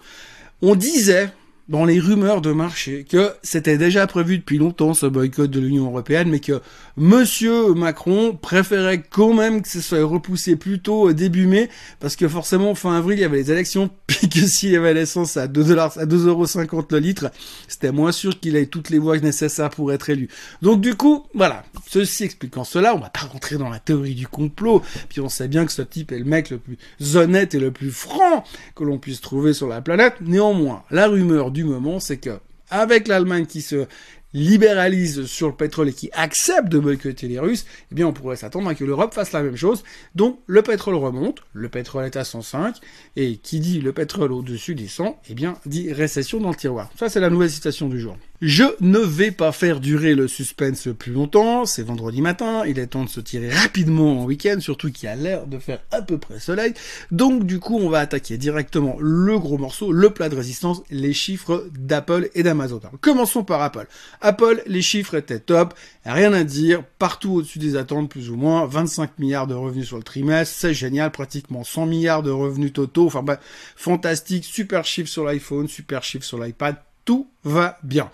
On 0.62 0.76
disait 0.76 1.30
dans 1.68 1.84
les 1.84 2.00
rumeurs 2.00 2.40
de 2.40 2.52
marché 2.52 3.04
que 3.08 3.32
c'était 3.42 3.76
déjà 3.76 4.06
prévu 4.06 4.38
depuis 4.38 4.58
longtemps 4.58 4.94
ce 4.94 5.06
boycott 5.06 5.50
de 5.50 5.60
l'Union 5.60 5.86
européenne, 5.86 6.30
mais 6.30 6.40
que 6.40 6.60
Monsieur 6.96 7.74
Macron 7.74 8.34
préférait 8.34 9.02
quand 9.02 9.34
même 9.34 9.62
que 9.62 9.68
ce 9.68 9.80
soit 9.80 10.02
repoussé 10.02 10.56
plus 10.56 10.80
tôt 10.80 11.12
début 11.12 11.46
mai, 11.46 11.68
parce 12.00 12.16
que 12.16 12.26
forcément 12.26 12.74
fin 12.74 12.96
avril 12.96 13.18
il 13.18 13.22
y 13.22 13.24
avait 13.24 13.36
les 13.36 13.52
élections, 13.52 13.90
puis 14.06 14.28
que 14.28 14.40
s'il 14.40 14.70
y 14.70 14.76
avait 14.76 14.94
l'essence 14.94 15.36
à 15.36 15.46
2 15.46 15.64
dollars, 15.64 15.98
à 15.98 16.06
2,50€ 16.06 16.86
le 16.90 16.98
litre, 16.98 17.30
c'était 17.68 17.92
moins 17.92 18.12
sûr 18.12 18.40
qu'il 18.40 18.56
ait 18.56 18.66
toutes 18.66 18.88
les 18.90 18.98
voix 18.98 19.18
nécessaires 19.18 19.70
pour 19.70 19.92
être 19.92 20.08
élu. 20.10 20.28
Donc 20.62 20.80
du 20.80 20.94
coup, 20.94 21.26
voilà. 21.34 21.64
Ceci 21.86 22.24
expliquant 22.24 22.64
cela, 22.64 22.94
on 22.94 22.98
va 22.98 23.10
pas 23.10 23.20
rentrer 23.20 23.56
dans 23.56 23.68
la 23.68 23.78
théorie 23.78 24.14
du 24.14 24.26
complot, 24.26 24.82
puis 25.08 25.20
on 25.20 25.28
sait 25.28 25.48
bien 25.48 25.66
que 25.66 25.72
ce 25.72 25.82
type 25.82 26.12
est 26.12 26.18
le 26.18 26.24
mec 26.24 26.50
le 26.50 26.58
plus 26.58 26.78
honnête 27.16 27.54
et 27.54 27.60
le 27.60 27.70
plus 27.70 27.90
franc 27.90 28.44
que 28.74 28.84
l'on 28.84 28.98
puisse 28.98 29.20
trouver 29.20 29.52
sur 29.52 29.68
la 29.68 29.80
planète. 29.80 30.14
Néanmoins, 30.20 30.82
la 30.90 31.08
rumeur 31.08 31.50
moment, 31.64 32.00
c'est 32.00 32.18
que 32.18 32.38
avec 32.70 33.08
l'Allemagne 33.08 33.46
qui 33.46 33.62
se 33.62 33.86
libéralise 34.34 35.26
sur 35.26 35.48
le 35.48 35.54
pétrole 35.54 35.88
et 35.88 35.92
qui 35.92 36.10
accepte 36.12 36.68
de 36.68 36.78
boycotter 36.78 37.28
les 37.28 37.38
Russes, 37.38 37.64
eh 37.90 37.94
bien 37.94 38.06
on 38.06 38.12
pourrait 38.12 38.36
s'attendre 38.36 38.68
à 38.68 38.74
que 38.74 38.84
l'Europe 38.84 39.14
fasse 39.14 39.32
la 39.32 39.42
même 39.42 39.56
chose. 39.56 39.84
Donc 40.14 40.40
le 40.46 40.62
pétrole 40.62 40.96
remonte, 40.96 41.38
le 41.52 41.68
pétrole 41.68 42.04
est 42.04 42.16
à 42.16 42.24
105, 42.24 42.76
et 43.16 43.36
qui 43.36 43.60
dit 43.60 43.80
le 43.80 43.92
pétrole 43.92 44.32
au-dessus 44.32 44.74
des 44.74 44.88
100, 44.88 45.20
eh 45.30 45.34
bien 45.34 45.56
dit 45.66 45.92
récession 45.92 46.40
dans 46.40 46.50
le 46.50 46.56
tiroir. 46.56 46.90
Ça 46.98 47.08
c'est 47.08 47.20
la 47.20 47.30
nouvelle 47.30 47.50
citation 47.50 47.88
du 47.88 48.00
jour. 48.00 48.16
Je 48.40 48.62
ne 48.80 49.00
vais 49.00 49.32
pas 49.32 49.50
faire 49.50 49.80
durer 49.80 50.14
le 50.14 50.28
suspense 50.28 50.88
plus 50.96 51.12
longtemps, 51.12 51.66
c'est 51.66 51.82
vendredi 51.82 52.22
matin, 52.22 52.62
il 52.66 52.78
est 52.78 52.86
temps 52.86 53.02
de 53.02 53.08
se 53.08 53.18
tirer 53.18 53.50
rapidement 53.50 54.22
en 54.22 54.24
week-end, 54.26 54.60
surtout 54.60 54.92
qu'il 54.92 55.08
a 55.08 55.16
l'air 55.16 55.48
de 55.48 55.58
faire 55.58 55.80
à 55.90 56.02
peu 56.02 56.18
près 56.18 56.38
soleil. 56.38 56.72
Donc 57.10 57.44
du 57.44 57.58
coup, 57.58 57.78
on 57.78 57.88
va 57.88 57.98
attaquer 57.98 58.36
directement 58.36 58.96
le 59.00 59.36
gros 59.40 59.58
morceau, 59.58 59.90
le 59.90 60.10
plat 60.10 60.28
de 60.28 60.36
résistance, 60.36 60.82
les 60.90 61.12
chiffres 61.12 61.66
d'Apple 61.76 62.30
et 62.36 62.44
d'Amazon. 62.44 62.80
Commençons 63.00 63.42
par 63.42 63.60
Apple. 63.60 63.88
Apple, 64.20 64.62
les 64.66 64.82
chiffres 64.82 65.14
étaient 65.14 65.38
top, 65.38 65.74
rien 66.04 66.32
à 66.32 66.44
dire, 66.44 66.82
partout 66.98 67.34
au-dessus 67.34 67.58
des 67.58 67.76
attentes 67.76 68.10
plus 68.10 68.30
ou 68.30 68.36
moins, 68.36 68.66
25 68.66 69.18
milliards 69.18 69.46
de 69.46 69.54
revenus 69.54 69.86
sur 69.86 69.96
le 69.96 70.02
trimestre, 70.02 70.54
c'est 70.58 70.74
génial, 70.74 71.10
pratiquement 71.10 71.64
100 71.64 71.86
milliards 71.86 72.22
de 72.22 72.30
revenus 72.30 72.72
totaux, 72.72 73.06
enfin 73.06 73.22
bah, 73.22 73.40
fantastique, 73.76 74.44
super 74.44 74.84
chiffre 74.84 75.08
sur 75.08 75.24
l'iPhone, 75.24 75.68
super 75.68 76.02
chiffre 76.02 76.24
sur 76.24 76.42
l'iPad, 76.42 76.76
tout 77.04 77.28
va 77.44 77.78
bien. 77.82 78.10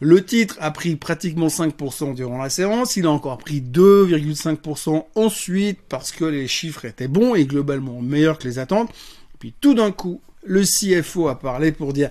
Le 0.00 0.24
titre 0.24 0.56
a 0.60 0.70
pris 0.70 0.96
pratiquement 0.96 1.46
5% 1.46 2.14
durant 2.14 2.38
la 2.38 2.50
séance, 2.50 2.96
il 2.96 3.06
a 3.06 3.10
encore 3.10 3.38
pris 3.38 3.60
2,5% 3.60 5.04
ensuite 5.14 5.78
parce 5.88 6.10
que 6.10 6.24
les 6.24 6.48
chiffres 6.48 6.84
étaient 6.84 7.08
bons 7.08 7.34
et 7.34 7.46
globalement 7.46 8.02
meilleurs 8.02 8.38
que 8.38 8.48
les 8.48 8.58
attentes. 8.58 8.90
Puis 9.38 9.54
tout 9.60 9.74
d'un 9.74 9.92
coup, 9.92 10.20
le 10.44 10.62
CFO 10.62 11.28
a 11.28 11.38
parlé 11.38 11.72
pour 11.72 11.92
dire 11.92 12.10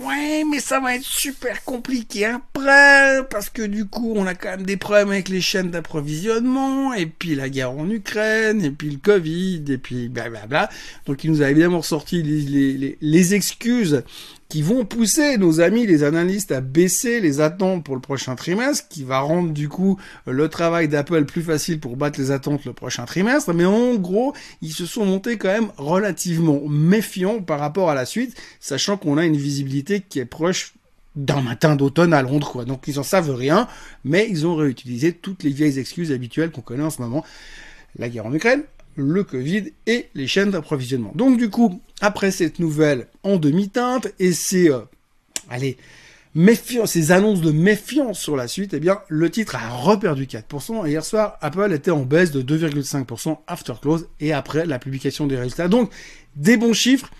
Ouais, 0.00 0.44
mais 0.50 0.60
ça 0.60 0.80
va 0.80 0.94
être 0.96 1.04
super 1.04 1.62
compliqué 1.62 2.24
après, 2.24 3.22
parce 3.28 3.50
que 3.50 3.60
du 3.60 3.84
coup, 3.84 4.14
on 4.16 4.26
a 4.26 4.34
quand 4.34 4.48
même 4.48 4.62
des 4.62 4.78
problèmes 4.78 5.10
avec 5.10 5.28
les 5.28 5.42
chaînes 5.42 5.70
d'approvisionnement, 5.70 6.94
et 6.94 7.04
puis 7.04 7.34
la 7.34 7.50
guerre 7.50 7.72
en 7.72 7.88
Ukraine, 7.90 8.64
et 8.64 8.70
puis 8.70 8.90
le 8.90 8.96
Covid, 8.96 9.62
et 9.68 9.76
puis 9.76 10.08
blablabla. 10.08 10.70
Donc, 11.04 11.22
il 11.24 11.30
nous 11.30 11.42
a 11.42 11.50
évidemment 11.50 11.82
sorti 11.82 12.22
les, 12.22 12.40
les, 12.78 12.98
les 12.98 13.34
excuses 13.34 14.02
qui 14.50 14.62
vont 14.62 14.84
pousser 14.84 15.38
nos 15.38 15.60
amis 15.60 15.86
les 15.86 16.02
analystes 16.02 16.50
à 16.50 16.60
baisser 16.60 17.20
les 17.20 17.40
attentes 17.40 17.84
pour 17.84 17.94
le 17.94 18.00
prochain 18.00 18.34
trimestre, 18.34 18.88
qui 18.88 19.04
va 19.04 19.20
rendre 19.20 19.52
du 19.52 19.68
coup 19.68 19.96
le 20.26 20.48
travail 20.48 20.88
d'Apple 20.88 21.24
plus 21.24 21.42
facile 21.42 21.78
pour 21.78 21.96
battre 21.96 22.20
les 22.20 22.32
attentes 22.32 22.64
le 22.64 22.72
prochain 22.72 23.04
trimestre. 23.04 23.54
Mais 23.54 23.64
en 23.64 23.94
gros, 23.94 24.34
ils 24.60 24.72
se 24.72 24.86
sont 24.86 25.06
montés 25.06 25.38
quand 25.38 25.48
même 25.48 25.70
relativement 25.76 26.60
méfiants 26.68 27.40
par 27.40 27.60
rapport 27.60 27.90
à 27.90 27.94
la 27.94 28.04
suite, 28.04 28.36
sachant 28.58 28.96
qu'on 28.96 29.18
a 29.18 29.24
une 29.24 29.36
visibilité 29.36 30.00
qui 30.00 30.18
est 30.18 30.24
proche 30.24 30.74
d'un 31.14 31.42
matin 31.42 31.76
d'automne 31.76 32.12
à 32.12 32.22
Londres, 32.22 32.50
quoi. 32.50 32.64
Donc 32.64 32.88
ils 32.88 32.98
en 32.98 33.04
savent 33.04 33.34
rien, 33.34 33.68
mais 34.04 34.26
ils 34.28 34.48
ont 34.48 34.56
réutilisé 34.56 35.12
toutes 35.12 35.44
les 35.44 35.50
vieilles 35.50 35.78
excuses 35.78 36.10
habituelles 36.10 36.50
qu'on 36.50 36.60
connaît 36.60 36.82
en 36.82 36.90
ce 36.90 37.00
moment. 37.00 37.24
La 37.96 38.08
guerre 38.08 38.26
en 38.26 38.34
Ukraine, 38.34 38.64
le 38.96 39.24
Covid 39.24 39.72
et 39.86 40.08
les 40.14 40.26
chaînes 40.26 40.50
d'approvisionnement. 40.50 41.12
Donc 41.14 41.38
du 41.38 41.50
coup, 41.50 41.80
après 42.00 42.30
cette 42.30 42.58
nouvelle 42.58 43.08
en 43.22 43.36
demi-teinte, 43.36 44.08
et 44.18 44.32
c'est, 44.32 44.70
euh, 44.70 44.80
allez, 45.48 45.76
méfiance, 46.34 46.92
ces 46.92 47.12
annonces 47.12 47.40
de 47.40 47.50
méfiance 47.50 48.20
sur 48.20 48.36
la 48.36 48.48
suite, 48.48 48.74
eh 48.74 48.80
bien, 48.80 49.00
le 49.08 49.30
titre 49.30 49.56
a 49.56 49.68
reperdu 49.68 50.26
4%. 50.26 50.86
Et 50.86 50.90
hier 50.90 51.04
soir, 51.04 51.38
Apple 51.40 51.72
était 51.72 51.90
en 51.90 52.02
baisse 52.02 52.30
de 52.30 52.42
2,5% 52.42 53.38
after 53.46 53.74
close 53.80 54.08
et 54.20 54.32
après 54.32 54.66
la 54.66 54.78
publication 54.78 55.26
des 55.26 55.36
résultats. 55.36 55.68
Donc, 55.68 55.90
des 56.36 56.56
bons 56.56 56.72
chiffres, 56.72 57.10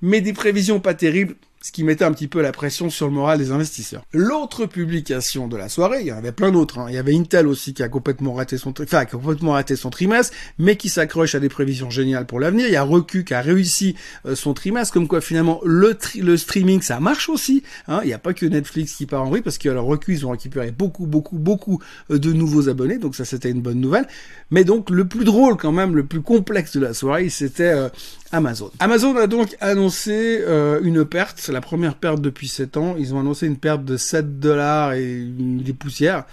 mais 0.00 0.20
des 0.20 0.32
prévisions 0.32 0.80
pas 0.80 0.94
terribles 0.94 1.36
ce 1.62 1.72
qui 1.72 1.84
mettait 1.84 2.04
un 2.04 2.12
petit 2.12 2.28
peu 2.28 2.42
la 2.42 2.52
pression 2.52 2.90
sur 2.90 3.06
le 3.06 3.12
moral 3.12 3.38
des 3.38 3.52
investisseurs. 3.52 4.04
L'autre 4.12 4.66
publication 4.66 5.48
de 5.48 5.56
la 5.56 5.68
soirée, 5.68 6.00
il 6.00 6.06
y 6.08 6.12
en 6.12 6.16
avait 6.16 6.32
plein 6.32 6.50
d'autres, 6.50 6.78
hein. 6.78 6.86
il 6.88 6.94
y 6.94 6.98
avait 6.98 7.14
Intel 7.14 7.46
aussi 7.46 7.72
qui 7.72 7.82
a 7.82 7.88
complètement 7.88 8.34
raté 8.34 8.58
son, 8.58 8.70
enfin, 8.70 9.04
qui 9.04 9.14
a 9.14 9.18
complètement 9.18 9.52
raté 9.52 9.76
son 9.76 9.90
trimestre, 9.90 10.34
mais 10.58 10.76
qui 10.76 10.88
s'accroche 10.88 11.34
à 11.34 11.40
des 11.40 11.48
prévisions 11.48 11.90
géniales 11.90 12.26
pour 12.26 12.40
l'avenir. 12.40 12.66
Il 12.66 12.72
y 12.72 12.76
a 12.76 12.82
Recu 12.82 13.24
qui 13.24 13.34
a 13.34 13.40
réussi 13.40 13.94
euh, 14.26 14.34
son 14.34 14.54
trimestre, 14.54 14.92
comme 14.92 15.08
quoi 15.08 15.20
finalement 15.20 15.60
le, 15.64 15.96
le 16.18 16.36
streaming 16.36 16.82
ça 16.82 17.00
marche 17.00 17.28
aussi. 17.28 17.62
Hein. 17.86 18.00
Il 18.02 18.08
n'y 18.08 18.12
a 18.12 18.18
pas 18.18 18.34
que 18.34 18.44
Netflix 18.46 18.94
qui 18.94 19.06
part 19.06 19.22
en 19.22 19.30
vrille 19.30 19.42
parce 19.42 19.58
que 19.58 19.68
alors 19.68 19.86
Recu 19.86 20.14
ils 20.14 20.26
ont 20.26 20.30
récupéré 20.30 20.72
beaucoup, 20.72 21.06
beaucoup, 21.06 21.38
beaucoup 21.38 21.80
euh, 22.10 22.18
de 22.18 22.32
nouveaux 22.32 22.68
abonnés, 22.68 22.98
donc 22.98 23.14
ça 23.14 23.24
c'était 23.24 23.50
une 23.50 23.62
bonne 23.62 23.80
nouvelle. 23.80 24.06
Mais 24.50 24.64
donc 24.64 24.90
le 24.90 25.06
plus 25.06 25.24
drôle 25.24 25.56
quand 25.56 25.72
même, 25.72 25.94
le 25.94 26.04
plus 26.04 26.22
complexe 26.22 26.76
de 26.76 26.80
la 26.80 26.92
soirée, 26.92 27.28
c'était 27.28 27.64
euh, 27.64 27.88
Amazon. 28.32 28.70
Amazon 28.80 29.16
a 29.16 29.26
donc 29.26 29.56
annoncé 29.60 30.42
une 30.82 31.04
perte, 31.04 31.38
la 31.52 31.60
première 31.60 31.94
perte 31.94 32.20
depuis 32.20 32.48
7 32.48 32.76
ans. 32.76 32.96
Ils 32.98 33.14
ont 33.14 33.20
annoncé 33.20 33.46
une 33.46 33.56
perte 33.56 33.84
de 33.84 33.96
7 33.96 34.40
dollars 34.40 34.94
et 34.94 35.24
des 35.26 35.72
poussières, 35.72 36.24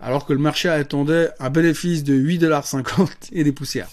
alors 0.00 0.26
que 0.26 0.32
le 0.32 0.38
marché 0.38 0.68
attendait 0.68 1.30
un 1.40 1.50
bénéfice 1.50 2.04
de 2.04 2.14
8 2.14 2.38
dollars 2.38 2.66
50 2.66 3.30
et 3.32 3.44
des 3.44 3.52
poussières. 3.52 3.88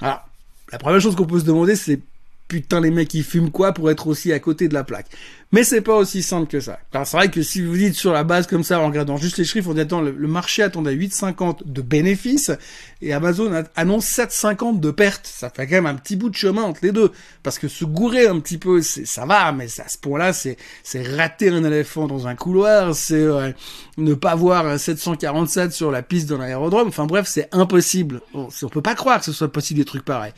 Alors, 0.00 0.28
la 0.72 0.78
première 0.78 1.00
chose 1.00 1.16
qu'on 1.16 1.26
peut 1.26 1.40
se 1.40 1.44
demander, 1.44 1.76
c'est 1.76 2.00
putain 2.48 2.80
les 2.80 2.90
mecs 2.90 3.12
ils 3.14 3.24
fument 3.24 3.50
quoi 3.50 3.72
pour 3.72 3.90
être 3.90 4.06
aussi 4.06 4.32
à 4.32 4.38
côté 4.38 4.68
de 4.68 4.74
la 4.74 4.84
plaque? 4.84 5.06
Mais 5.52 5.62
c'est 5.62 5.80
pas 5.80 5.94
aussi 5.94 6.24
simple 6.24 6.48
que 6.48 6.58
ça. 6.58 6.80
c'est 6.92 7.16
vrai 7.16 7.30
que 7.30 7.40
si 7.40 7.62
vous 7.62 7.76
dites 7.76 7.94
sur 7.94 8.12
la 8.12 8.24
base 8.24 8.48
comme 8.48 8.64
ça, 8.64 8.80
en 8.80 8.86
regardant 8.86 9.16
juste 9.16 9.38
les 9.38 9.44
chiffres, 9.44 9.70
on 9.70 9.74
dit 9.74 9.80
attends, 9.80 10.00
le, 10.00 10.12
marché 10.26 10.64
attendait 10.64 10.94
8,50 10.94 11.58
de 11.66 11.82
bénéfices 11.82 12.50
et 13.00 13.12
Amazon 13.12 13.64
annonce 13.76 14.06
7,50 14.06 14.80
de 14.80 14.90
pertes. 14.90 15.26
Ça 15.26 15.48
fait 15.48 15.68
quand 15.68 15.76
même 15.76 15.86
un 15.86 15.94
petit 15.94 16.16
bout 16.16 16.30
de 16.30 16.34
chemin 16.34 16.62
entre 16.62 16.80
les 16.82 16.90
deux. 16.90 17.12
Parce 17.44 17.60
que 17.60 17.68
se 17.68 17.84
gourer 17.84 18.26
un 18.26 18.40
petit 18.40 18.58
peu, 18.58 18.82
ça 18.82 19.24
va, 19.24 19.52
mais 19.52 19.66
à 19.78 19.88
ce 19.88 19.98
point-là, 19.98 20.32
c'est 20.32 20.56
rater 21.16 21.50
un 21.50 21.62
éléphant 21.62 22.08
dans 22.08 22.26
un 22.26 22.34
couloir, 22.34 22.94
c'est 22.96 23.14
euh, 23.14 23.52
ne 23.98 24.14
pas 24.14 24.34
voir 24.34 24.66
un 24.66 24.78
747 24.78 25.70
sur 25.70 25.92
la 25.92 26.02
piste 26.02 26.28
d'un 26.28 26.40
aérodrome. 26.40 26.88
Enfin 26.88 27.06
bref, 27.06 27.28
c'est 27.30 27.48
impossible. 27.52 28.20
On, 28.34 28.48
on 28.62 28.68
peut 28.68 28.82
pas 28.82 28.96
croire 28.96 29.20
que 29.20 29.24
ce 29.26 29.32
soit 29.32 29.52
possible 29.52 29.78
des 29.78 29.86
trucs 29.86 30.04
pareils. 30.04 30.32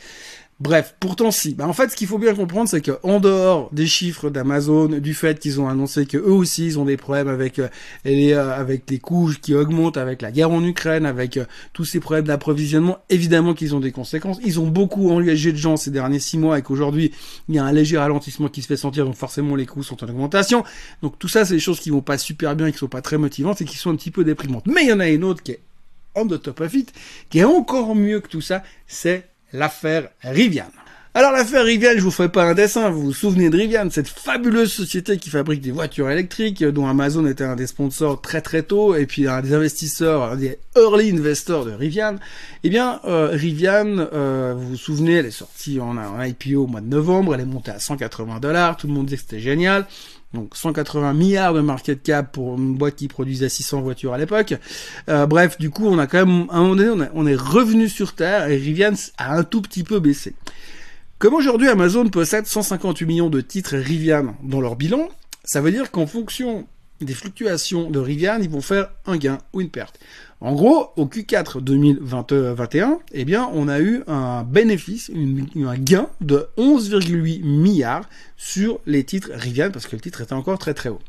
Bref, 0.59 0.95
pourtant 0.99 1.31
si. 1.31 1.55
Bah, 1.55 1.69
en 1.69 1.73
fait, 1.73 1.89
ce 1.89 1.95
qu'il 1.95 2.07
faut 2.07 2.17
bien 2.17 2.35
comprendre, 2.35 2.67
c'est 2.67 2.81
que 2.81 2.91
en 3.03 3.21
dehors 3.21 3.69
des 3.71 3.87
chiffres 3.87 4.29
d'Amazon, 4.29 4.87
du 4.87 5.13
fait 5.13 5.39
qu'ils 5.39 5.61
ont 5.61 5.69
annoncé 5.69 6.05
que 6.05 6.17
eux 6.17 6.33
aussi 6.33 6.65
ils 6.65 6.77
ont 6.77 6.83
des 6.83 6.97
problèmes 6.97 7.29
avec 7.29 7.59
euh, 7.59 7.69
les 8.03 8.33
euh, 8.33 8.53
avec 8.53 8.89
les 8.89 8.99
coûts 8.99 9.31
qui 9.41 9.55
augmentent, 9.55 9.95
avec 9.95 10.21
la 10.21 10.31
guerre 10.31 10.51
en 10.51 10.61
Ukraine, 10.61 11.05
avec 11.05 11.37
euh, 11.37 11.45
tous 11.71 11.85
ces 11.85 12.01
problèmes 12.01 12.25
d'approvisionnement, 12.25 12.97
évidemment 13.09 13.53
qu'ils 13.53 13.73
ont 13.73 13.79
des 13.79 13.93
conséquences. 13.93 14.37
Ils 14.43 14.59
ont 14.59 14.67
beaucoup 14.67 15.11
engagé 15.11 15.53
de 15.53 15.57
gens 15.57 15.77
ces 15.77 15.91
derniers 15.91 16.19
six 16.19 16.37
mois 16.37 16.59
et 16.59 16.61
qu'aujourd'hui 16.61 17.13
il 17.47 17.55
y 17.55 17.59
a 17.59 17.63
un 17.63 17.71
léger 17.71 17.97
ralentissement 17.97 18.49
qui 18.49 18.61
se 18.61 18.67
fait 18.67 18.75
sentir, 18.75 19.05
donc 19.05 19.15
forcément 19.15 19.55
les 19.55 19.65
coûts 19.65 19.83
sont 19.83 20.03
en 20.03 20.09
augmentation. 20.09 20.65
Donc 21.01 21.17
tout 21.19 21.29
ça, 21.29 21.45
c'est 21.45 21.53
des 21.53 21.61
choses 21.61 21.79
qui 21.79 21.89
vont 21.89 22.01
pas 22.01 22.17
super 22.17 22.57
bien, 22.57 22.69
qui 22.69 22.77
sont 22.77 22.87
pas 22.87 23.01
très 23.01 23.17
motivantes 23.17 23.61
et 23.61 23.65
qui 23.65 23.77
sont 23.77 23.91
un 23.91 23.95
petit 23.95 24.11
peu 24.11 24.25
déprimantes. 24.25 24.65
Mais 24.67 24.83
il 24.83 24.89
y 24.89 24.93
en 24.93 24.99
a 24.99 25.07
une 25.07 25.23
autre 25.23 25.41
qui 25.41 25.53
est 25.53 25.61
on 26.15 26.27
the 26.27 26.41
top 26.41 26.59
of 26.59 26.73
it, 26.73 26.91
qui 27.29 27.39
est 27.39 27.45
encore 27.45 27.95
mieux 27.95 28.19
que 28.19 28.27
tout 28.27 28.41
ça, 28.41 28.61
c'est 28.87 29.29
l'affaire 29.53 30.09
Rivian. 30.23 30.67
Alors 31.15 31.31
l'affaire 31.31 31.65
Rivian, 31.65 31.93
je 31.95 32.01
vous 32.01 32.11
ferai 32.11 32.29
pas 32.29 32.43
un 32.43 32.53
dessin, 32.53 32.91
vous 32.91 33.01
vous 33.01 33.13
souvenez 33.13 33.49
de 33.49 33.57
Rivian, 33.57 33.89
cette 33.89 34.07
fabuleuse 34.07 34.71
société 34.71 35.17
qui 35.17 35.31
fabrique 35.31 35.59
des 35.59 35.71
voitures 35.71 36.07
électriques, 36.09 36.63
dont 36.63 36.85
Amazon 36.85 37.25
était 37.25 37.43
un 37.43 37.55
des 37.55 37.65
sponsors 37.65 38.21
très 38.21 38.41
très 38.41 38.61
tôt, 38.61 38.95
et 38.95 39.07
puis 39.07 39.27
un 39.27 39.41
des 39.41 39.55
investisseurs, 39.55 40.21
un 40.21 40.35
des 40.35 40.59
early 40.77 41.11
investors 41.11 41.65
de 41.65 41.71
Rivian. 41.71 42.17
Eh 42.63 42.69
bien, 42.69 43.01
euh, 43.05 43.29
Rivian, 43.31 44.07
euh, 44.13 44.53
vous 44.55 44.69
vous 44.69 44.77
souvenez, 44.77 45.13
elle 45.13 45.25
est 45.25 45.31
sortie 45.31 45.79
en, 45.79 45.97
en 45.97 46.21
IPO 46.21 46.65
au 46.65 46.67
mois 46.67 46.81
de 46.81 46.87
novembre, 46.87 47.33
elle 47.33 47.41
est 47.41 47.45
montée 47.45 47.71
à 47.71 47.79
180 47.79 48.39
dollars, 48.39 48.77
tout 48.77 48.85
le 48.85 48.93
monde 48.93 49.07
disait 49.07 49.17
que 49.17 49.23
c'était 49.23 49.39
génial. 49.39 49.87
Donc 50.33 50.55
180 50.55 51.13
milliards 51.13 51.53
de 51.53 51.61
market 51.61 52.03
cap 52.03 52.31
pour 52.31 52.55
une 52.57 52.75
boîte 52.75 52.95
qui 52.95 53.07
produisait 53.07 53.49
600 53.49 53.81
voitures 53.81 54.13
à 54.13 54.17
l'époque. 54.17 54.53
Euh, 55.09 55.25
bref, 55.25 55.57
du 55.57 55.71
coup, 55.71 55.87
on 55.87 55.97
a 55.97 56.05
quand 56.05 56.25
même, 56.25 56.47
à 56.51 56.57
un 56.57 56.61
moment 56.61 56.75
donné, 56.75 57.07
on, 57.15 57.25
est 57.25 57.35
revenu 57.35 57.89
sur 57.89 58.13
Terre 58.13 58.47
et 58.47 58.57
Rivian 58.57 58.93
a 59.17 59.35
un 59.35 59.43
tout 59.43 59.61
petit 59.61 59.83
peu 59.83 59.99
baissé. 59.99 60.35
Comme 61.17 61.33
aujourd'hui 61.33 61.67
Amazon 61.67 62.07
possède 62.09 62.45
158 62.45 63.05
millions 63.05 63.29
de 63.29 63.41
titres 63.41 63.75
Rivian 63.75 64.35
dans 64.43 64.61
leur 64.61 64.75
bilan, 64.75 65.09
ça 65.43 65.61
veut 65.61 65.71
dire 65.71 65.89
qu'en 65.89 66.05
fonction 66.05 66.67
des 67.05 67.13
fluctuations 67.13 67.89
de 67.89 67.99
Rivian, 67.99 68.39
ils 68.41 68.49
vont 68.49 68.61
faire 68.61 68.89
un 69.05 69.17
gain 69.17 69.37
ou 69.53 69.61
une 69.61 69.69
perte. 69.69 69.99
En 70.41 70.53
gros, 70.53 70.91
au 70.95 71.05
Q4 71.05 71.61
2021, 71.61 72.99
eh 73.11 73.25
bien, 73.25 73.49
on 73.53 73.67
a 73.67 73.79
eu 73.79 74.03
un 74.07 74.43
bénéfice, 74.43 75.11
un 75.13 75.77
gain 75.77 76.07
de 76.21 76.47
11,8 76.57 77.43
milliards 77.43 78.07
sur 78.37 78.79
les 78.85 79.03
titres 79.03 79.31
Rivian, 79.33 79.69
parce 79.71 79.85
que 79.85 79.95
le 79.95 80.01
titre 80.01 80.21
était 80.21 80.33
encore 80.33 80.57
très 80.57 80.73
très 80.73 80.89
haut. 80.89 80.99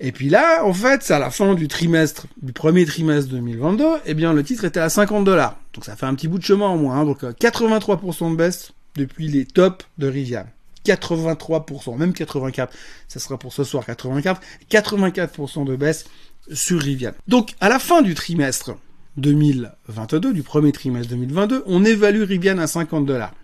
Et 0.00 0.12
puis 0.12 0.28
là, 0.28 0.64
en 0.64 0.72
fait, 0.72 1.02
c'est 1.02 1.14
à 1.14 1.18
la 1.18 1.30
fin 1.30 1.54
du 1.54 1.66
trimestre, 1.66 2.26
du 2.40 2.52
premier 2.52 2.86
trimestre 2.86 3.30
2022, 3.30 3.84
eh 4.06 4.14
bien, 4.14 4.32
le 4.32 4.44
titre 4.44 4.64
était 4.64 4.80
à 4.80 4.88
50 4.88 5.24
dollars. 5.24 5.58
Donc 5.74 5.84
ça 5.84 5.96
fait 5.96 6.06
un 6.06 6.14
petit 6.14 6.28
bout 6.28 6.38
de 6.38 6.44
chemin 6.44 6.66
en 6.66 6.76
moins. 6.76 7.00
Hein. 7.00 7.04
Donc 7.04 7.22
83% 7.24 8.26
euh, 8.26 8.30
de 8.30 8.36
baisse 8.36 8.72
depuis 8.94 9.28
les 9.28 9.44
tops 9.44 9.84
de 9.98 10.06
Rivian. 10.06 10.46
83%, 10.88 11.96
même 11.96 12.12
84, 12.12 12.72
ça 13.08 13.20
sera 13.20 13.38
pour 13.38 13.52
ce 13.52 13.64
soir 13.64 13.84
84, 13.84 14.40
84% 14.70 15.64
de 15.64 15.76
baisse 15.76 16.06
sur 16.52 16.80
Rivian. 16.80 17.12
Donc, 17.26 17.54
à 17.60 17.68
la 17.68 17.78
fin 17.78 18.02
du 18.02 18.14
trimestre 18.14 18.76
2022, 19.16 20.32
du 20.32 20.42
premier 20.42 20.72
trimestre 20.72 21.10
2022, 21.10 21.64
on 21.66 21.84
évalue 21.84 22.22
Rivian 22.22 22.58
à 22.58 22.66
50 22.66 23.04
dollars. 23.06 23.34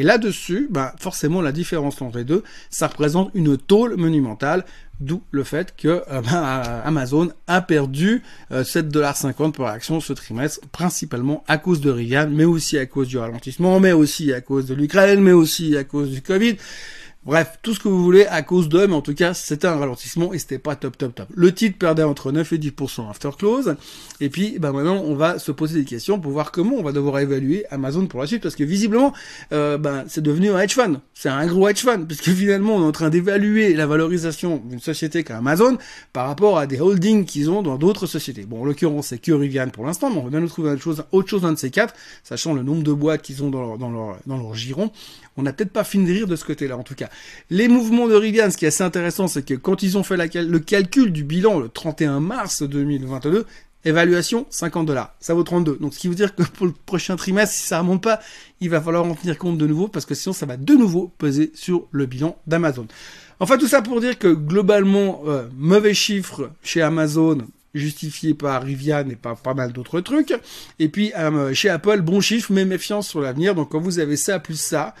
Et 0.00 0.02
là-dessus, 0.02 0.66
bah, 0.70 0.94
forcément, 0.98 1.42
la 1.42 1.52
différence 1.52 2.00
entre 2.00 2.16
les 2.16 2.24
deux, 2.24 2.42
ça 2.70 2.86
représente 2.86 3.30
une 3.34 3.58
tôle 3.58 3.96
monumentale, 3.96 4.64
d'où 4.98 5.22
le 5.30 5.44
fait 5.44 5.74
que 5.76 6.02
euh, 6.10 6.22
bah, 6.22 6.80
Amazon 6.86 7.30
a 7.46 7.60
perdu 7.60 8.22
7,50$ 8.50 9.48
euh, 9.48 9.50
par 9.50 9.66
action 9.66 10.00
ce 10.00 10.14
trimestre, 10.14 10.66
principalement 10.72 11.44
à 11.48 11.58
cause 11.58 11.82
de 11.82 11.90
Rivian, 11.90 12.30
mais 12.30 12.46
aussi 12.46 12.78
à 12.78 12.86
cause 12.86 13.08
du 13.08 13.18
ralentissement, 13.18 13.78
mais 13.78 13.92
aussi 13.92 14.32
à 14.32 14.40
cause 14.40 14.64
de 14.64 14.72
l'Ukraine, 14.72 15.20
mais 15.20 15.32
aussi 15.32 15.76
à 15.76 15.84
cause 15.84 16.08
du 16.08 16.22
Covid. 16.22 16.56
Bref, 17.26 17.58
tout 17.62 17.74
ce 17.74 17.80
que 17.80 17.88
vous 17.88 18.02
voulez 18.02 18.24
à 18.24 18.40
cause 18.40 18.70
d'eux, 18.70 18.86
mais 18.86 18.94
en 18.94 19.02
tout 19.02 19.12
cas, 19.12 19.34
c'était 19.34 19.66
un 19.66 19.76
ralentissement 19.76 20.32
et 20.32 20.38
c'était 20.38 20.58
pas 20.58 20.74
top, 20.74 20.96
top, 20.96 21.14
top. 21.14 21.28
Le 21.34 21.52
titre 21.52 21.76
perdait 21.76 22.02
entre 22.02 22.32
9 22.32 22.50
et 22.54 22.58
10% 22.58 23.10
after 23.10 23.28
close. 23.38 23.76
Et 24.22 24.30
puis, 24.30 24.58
bah 24.58 24.72
maintenant, 24.72 25.02
on 25.04 25.14
va 25.14 25.38
se 25.38 25.52
poser 25.52 25.80
des 25.80 25.84
questions 25.84 26.18
pour 26.18 26.32
voir 26.32 26.50
comment 26.50 26.76
on 26.76 26.82
va 26.82 26.92
devoir 26.92 27.18
évaluer 27.18 27.66
Amazon 27.70 28.06
pour 28.06 28.22
la 28.22 28.26
suite, 28.26 28.42
parce 28.42 28.54
que 28.56 28.64
visiblement, 28.64 29.12
euh, 29.52 29.76
bah, 29.76 30.04
c'est 30.08 30.22
devenu 30.22 30.50
un 30.50 30.58
hedge 30.60 30.72
fund. 30.72 30.94
C'est 31.12 31.28
un 31.28 31.46
gros 31.46 31.68
hedge 31.68 31.82
fund, 31.82 32.06
puisque 32.06 32.30
finalement, 32.30 32.76
on 32.76 32.84
est 32.84 32.86
en 32.86 32.92
train 32.92 33.10
d'évaluer 33.10 33.74
la 33.74 33.86
valorisation 33.86 34.62
d'une 34.64 34.80
société 34.80 35.22
comme 35.22 35.36
Amazon 35.36 35.76
par 36.14 36.26
rapport 36.26 36.56
à 36.56 36.66
des 36.66 36.80
holdings 36.80 37.26
qu'ils 37.26 37.50
ont 37.50 37.60
dans 37.60 37.76
d'autres 37.76 38.06
sociétés. 38.06 38.46
Bon, 38.46 38.62
en 38.62 38.64
l'occurrence, 38.64 39.08
c'est 39.08 39.18
que 39.18 39.32
Rivian 39.32 39.68
pour 39.68 39.84
l'instant, 39.84 40.08
mais 40.08 40.16
on 40.16 40.24
va 40.24 40.30
bien 40.30 40.40
nous 40.40 40.48
trouver 40.48 40.70
autre 40.70 40.82
chose, 40.82 41.04
autre 41.12 41.28
chose 41.28 41.42
de 41.42 41.54
ces 41.56 41.70
quatre, 41.70 41.92
sachant 42.24 42.54
le 42.54 42.62
nombre 42.62 42.82
de 42.82 42.94
boîtes 42.94 43.20
qu'ils 43.20 43.44
ont 43.44 43.50
dans 43.50 43.60
leur, 43.60 43.76
dans 43.76 43.90
leur, 43.90 44.16
dans 44.26 44.38
leur 44.38 44.54
giron. 44.54 44.90
On 45.36 45.42
n'a 45.42 45.52
peut-être 45.52 45.72
pas 45.72 45.84
fini 45.84 46.06
de 46.06 46.12
rire 46.12 46.26
de 46.26 46.36
ce 46.36 46.44
côté-là, 46.46 46.78
en 46.78 46.82
tout 46.82 46.94
cas. 46.94 47.09
Les 47.50 47.68
mouvements 47.68 48.08
de 48.08 48.14
Rivian, 48.14 48.50
ce 48.50 48.56
qui 48.56 48.64
est 48.64 48.68
assez 48.68 48.84
intéressant, 48.84 49.28
c'est 49.28 49.44
que 49.44 49.54
quand 49.54 49.82
ils 49.82 49.98
ont 49.98 50.02
fait 50.02 50.16
le 50.16 50.58
calcul 50.58 51.12
du 51.12 51.24
bilan 51.24 51.58
le 51.58 51.68
31 51.68 52.20
mars 52.20 52.62
2022, 52.62 53.46
évaluation 53.84 54.46
50 54.50 54.86
dollars. 54.86 55.14
Ça 55.20 55.34
vaut 55.34 55.42
32. 55.42 55.78
Donc, 55.80 55.94
ce 55.94 55.98
qui 55.98 56.08
veut 56.08 56.14
dire 56.14 56.34
que 56.34 56.42
pour 56.42 56.66
le 56.66 56.72
prochain 56.72 57.16
trimestre, 57.16 57.54
si 57.54 57.62
ça 57.62 57.80
remonte 57.80 58.02
pas, 58.02 58.20
il 58.60 58.70
va 58.70 58.80
falloir 58.80 59.04
en 59.04 59.14
tenir 59.14 59.38
compte 59.38 59.58
de 59.58 59.66
nouveau 59.66 59.88
parce 59.88 60.06
que 60.06 60.14
sinon, 60.14 60.32
ça 60.32 60.46
va 60.46 60.56
de 60.56 60.74
nouveau 60.74 61.12
peser 61.18 61.50
sur 61.54 61.86
le 61.90 62.06
bilan 62.06 62.36
d'Amazon. 62.46 62.86
Enfin, 63.38 63.56
tout 63.56 63.68
ça 63.68 63.80
pour 63.80 64.00
dire 64.00 64.18
que 64.18 64.28
globalement, 64.28 65.22
euh, 65.26 65.48
mauvais 65.56 65.94
chiffres 65.94 66.50
chez 66.62 66.82
Amazon, 66.82 67.38
justifié 67.74 68.34
par 68.34 68.62
Rivian 68.62 69.08
et 69.08 69.16
pas 69.16 69.54
mal 69.54 69.72
d'autres 69.72 70.00
trucs. 70.00 70.34
Et 70.78 70.88
puis 70.88 71.12
euh, 71.16 71.54
chez 71.54 71.68
Apple, 71.68 72.00
bon 72.00 72.20
chiffre, 72.20 72.52
mais 72.52 72.64
méfiance 72.64 73.08
sur 73.08 73.20
l'avenir. 73.20 73.54
Donc 73.54 73.70
quand 73.70 73.80
vous 73.80 73.98
avez 73.98 74.16
ça 74.16 74.38
plus 74.38 74.60
ça, 74.60 74.94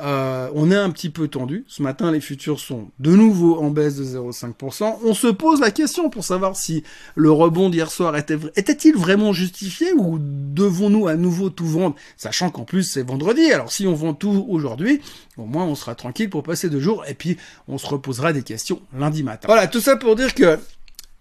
euh, 0.00 0.48
on 0.54 0.70
est 0.70 0.76
un 0.76 0.90
petit 0.90 1.10
peu 1.10 1.28
tendu. 1.28 1.64
Ce 1.68 1.82
matin, 1.82 2.10
les 2.10 2.20
futurs 2.20 2.58
sont 2.58 2.90
de 2.98 3.10
nouveau 3.12 3.58
en 3.60 3.70
baisse 3.70 3.96
de 3.96 4.04
0,5%. 4.04 4.96
On 5.04 5.14
se 5.14 5.28
pose 5.28 5.60
la 5.60 5.70
question 5.70 6.10
pour 6.10 6.24
savoir 6.24 6.56
si 6.56 6.82
le 7.14 7.30
rebond 7.30 7.68
d'hier 7.68 7.90
soir 7.90 8.16
était, 8.16 8.38
était-il 8.56 8.96
vraiment 8.96 9.32
justifié 9.32 9.92
ou 9.92 10.18
devons-nous 10.20 11.08
à 11.08 11.14
nouveau 11.14 11.50
tout 11.50 11.66
vendre, 11.66 11.96
sachant 12.16 12.50
qu'en 12.50 12.64
plus 12.64 12.82
c'est 12.82 13.02
vendredi. 13.02 13.52
Alors 13.52 13.70
si 13.70 13.86
on 13.86 13.94
vend 13.94 14.14
tout 14.14 14.46
aujourd'hui, 14.48 15.00
au 15.36 15.44
moins 15.44 15.64
on 15.64 15.74
sera 15.74 15.94
tranquille 15.94 16.30
pour 16.30 16.42
passer 16.42 16.68
deux 16.68 16.80
jours 16.80 17.04
et 17.06 17.14
puis 17.14 17.36
on 17.68 17.78
se 17.78 17.86
reposera 17.86 18.32
des 18.32 18.42
questions 18.42 18.80
lundi 18.98 19.22
matin. 19.22 19.46
Voilà, 19.46 19.66
tout 19.66 19.80
ça 19.80 19.96
pour 19.96 20.16
dire 20.16 20.34
que 20.34 20.58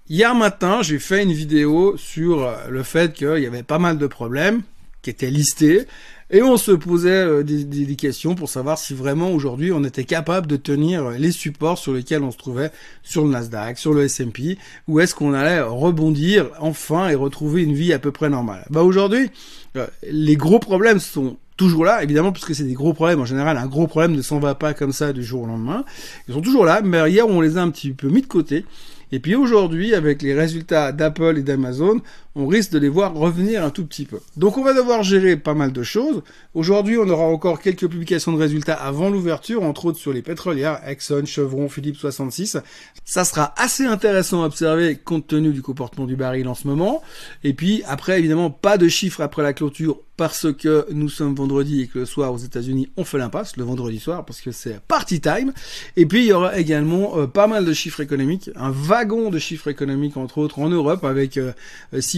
Hier 0.10 0.36
matin, 0.36 0.82
j'ai 0.82 1.00
fait 1.00 1.24
une 1.24 1.32
vidéo 1.32 1.96
sur 1.96 2.44
euh, 2.44 2.68
le 2.70 2.84
fait 2.84 3.14
qu'il 3.14 3.38
y 3.38 3.46
avait 3.46 3.64
pas 3.64 3.80
mal 3.80 3.98
de 3.98 4.08
problèmes, 4.08 4.62
qui 5.02 5.10
étaient 5.10 5.30
listés. 5.30 5.88
Et 6.34 6.42
on 6.42 6.56
se 6.56 6.72
posait 6.72 7.10
euh, 7.10 7.44
des, 7.44 7.66
des, 7.66 7.96
questions 7.98 8.36
pour 8.36 8.48
savoir 8.48 8.78
si 8.78 8.94
vraiment 8.94 9.32
aujourd'hui 9.32 9.74
on 9.74 9.84
était 9.84 10.06
capable 10.06 10.48
de 10.48 10.56
tenir 10.56 11.10
les 11.12 11.32
supports 11.34 11.78
sur 11.78 11.94
lesquels 11.94 12.24
on 12.24 12.32
se 12.32 12.38
trouvait 12.38 12.72
sur 13.04 13.26
le 13.26 13.32
Nasdaq, 13.32 13.78
sur 13.78 13.94
le 13.94 14.04
S&P, 14.04 14.58
ou 14.88 15.02
est-ce 15.02 15.14
qu'on 15.14 15.34
allait 15.34 15.60
rebondir 15.60 16.50
enfin 16.60 17.10
et 17.10 17.16
retrouver 17.16 17.64
une 17.64 17.74
vie 17.74 17.92
à 17.92 18.00
peu 18.00 18.14
près 18.14 18.30
normale. 18.30 18.66
Bah 18.70 18.82
aujourd'hui, 18.82 19.30
euh, 19.76 19.88
les 20.10 20.38
gros 20.38 20.60
problèmes 20.60 21.00
sont 21.00 21.36
toujours 21.58 21.84
là, 21.84 22.02
évidemment, 22.02 22.32
puisque 22.32 22.56
c'est 22.56 22.64
des 22.64 22.74
gros 22.74 22.94
problèmes. 22.94 23.20
En 23.20 23.26
général, 23.26 23.58
un 23.58 23.68
gros 23.68 23.88
problème 23.88 24.14
ne 24.14 24.22
s'en 24.22 24.40
va 24.40 24.56
pas 24.56 24.74
comme 24.74 24.94
ça 24.94 25.12
du 25.12 25.24
jour 25.24 25.44
au 25.44 25.48
lendemain. 25.48 25.84
Ils 26.30 26.34
sont 26.34 26.42
toujours 26.42 26.64
là, 26.64 26.82
mais 26.82 27.12
hier, 27.12 27.28
on 27.28 27.42
les 27.42 27.58
a 27.58 27.62
un 27.62 27.70
petit 27.70 27.92
peu 27.92 28.08
mis 28.08 28.22
de 28.22 28.28
côté. 28.28 28.66
Et 29.12 29.20
puis 29.20 29.36
aujourd'hui, 29.36 29.94
avec 29.94 30.22
les 30.22 30.34
résultats 30.34 30.92
d'Apple 30.92 31.38
et 31.38 31.44
d'Amazon, 31.44 32.00
on 32.36 32.48
risque 32.48 32.72
de 32.72 32.80
les 32.80 32.90
voir 32.90 33.14
revenir 33.14 33.64
un 33.64 33.70
tout 33.70 33.86
petit 33.86 34.06
peu. 34.06 34.20
Donc 34.38 34.58
on 34.58 34.64
va 34.64 34.74
devoir 34.74 35.04
gérer 35.04 35.36
pas 35.38 35.54
mal 35.54 35.72
de 35.72 35.84
choses. 35.84 36.24
Aujourd'hui, 36.54 36.98
on 36.98 37.08
aura 37.10 37.24
encore 37.24 37.60
quelques 37.62 37.88
publications 37.88 38.32
de 38.32 38.38
résultats 38.38 38.76
avant 38.76 39.10
l'ouverture, 39.10 39.64
entre 39.64 39.86
autres 39.86 39.98
sur 39.98 40.14
les 40.14 40.22
pétrolières, 40.22 40.80
Exxon, 40.86 41.26
Chevron, 41.26 41.68
Philippe 41.68 41.98
66. 41.98 42.58
Ça 43.04 43.26
sera 43.26 43.54
assez 43.58 43.86
intéressant 43.86 44.44
à 44.44 44.46
observer 44.46 44.96
compte 44.96 45.28
tenu 45.28 45.52
du 45.52 45.62
comportement 45.62 46.06
du 46.06 46.16
baril 46.16 46.48
en 46.48 46.56
ce 46.56 46.68
moment. 46.68 47.02
Et 47.44 47.54
puis 47.54 47.84
après, 47.86 48.20
évidemment, 48.20 48.50
pas 48.50 48.78
de 48.78 48.88
chiffres 48.88 49.22
après 49.22 49.44
la 49.44 49.54
clôture 49.54 49.98
parce 50.22 50.54
que 50.54 50.86
nous 50.92 51.10
sommes 51.10 51.34
vendredi 51.34 51.82
et 51.82 51.88
que 51.88 51.98
le 51.98 52.06
soir 52.06 52.32
aux 52.32 52.38
États-Unis 52.38 52.90
on 52.96 53.04
fait 53.04 53.18
l'impasse 53.18 53.58
le 53.58 53.64
vendredi 53.64 54.00
soir 54.00 54.24
parce 54.24 54.40
que 54.40 54.52
c'est 54.52 54.80
party 54.82 55.20
time. 55.20 55.52
Et 55.98 56.06
puis 56.06 56.20
il 56.20 56.28
y 56.28 56.32
aura 56.32 56.60
également 56.60 57.18
euh, 57.18 57.26
pas 57.26 57.48
mal 57.48 57.66
de 57.66 57.74
chiffres 57.74 58.02
économiques, 58.02 58.52
un 58.56 58.70
wagon 58.70 59.32
de 59.32 59.40
chiffres 59.40 59.68
économiques 59.68 60.18
entre 60.18 60.38
autres 60.38 60.60
en 60.60 60.70
Europe 60.70 61.06
avec 61.06 61.38
euh, 61.38 61.54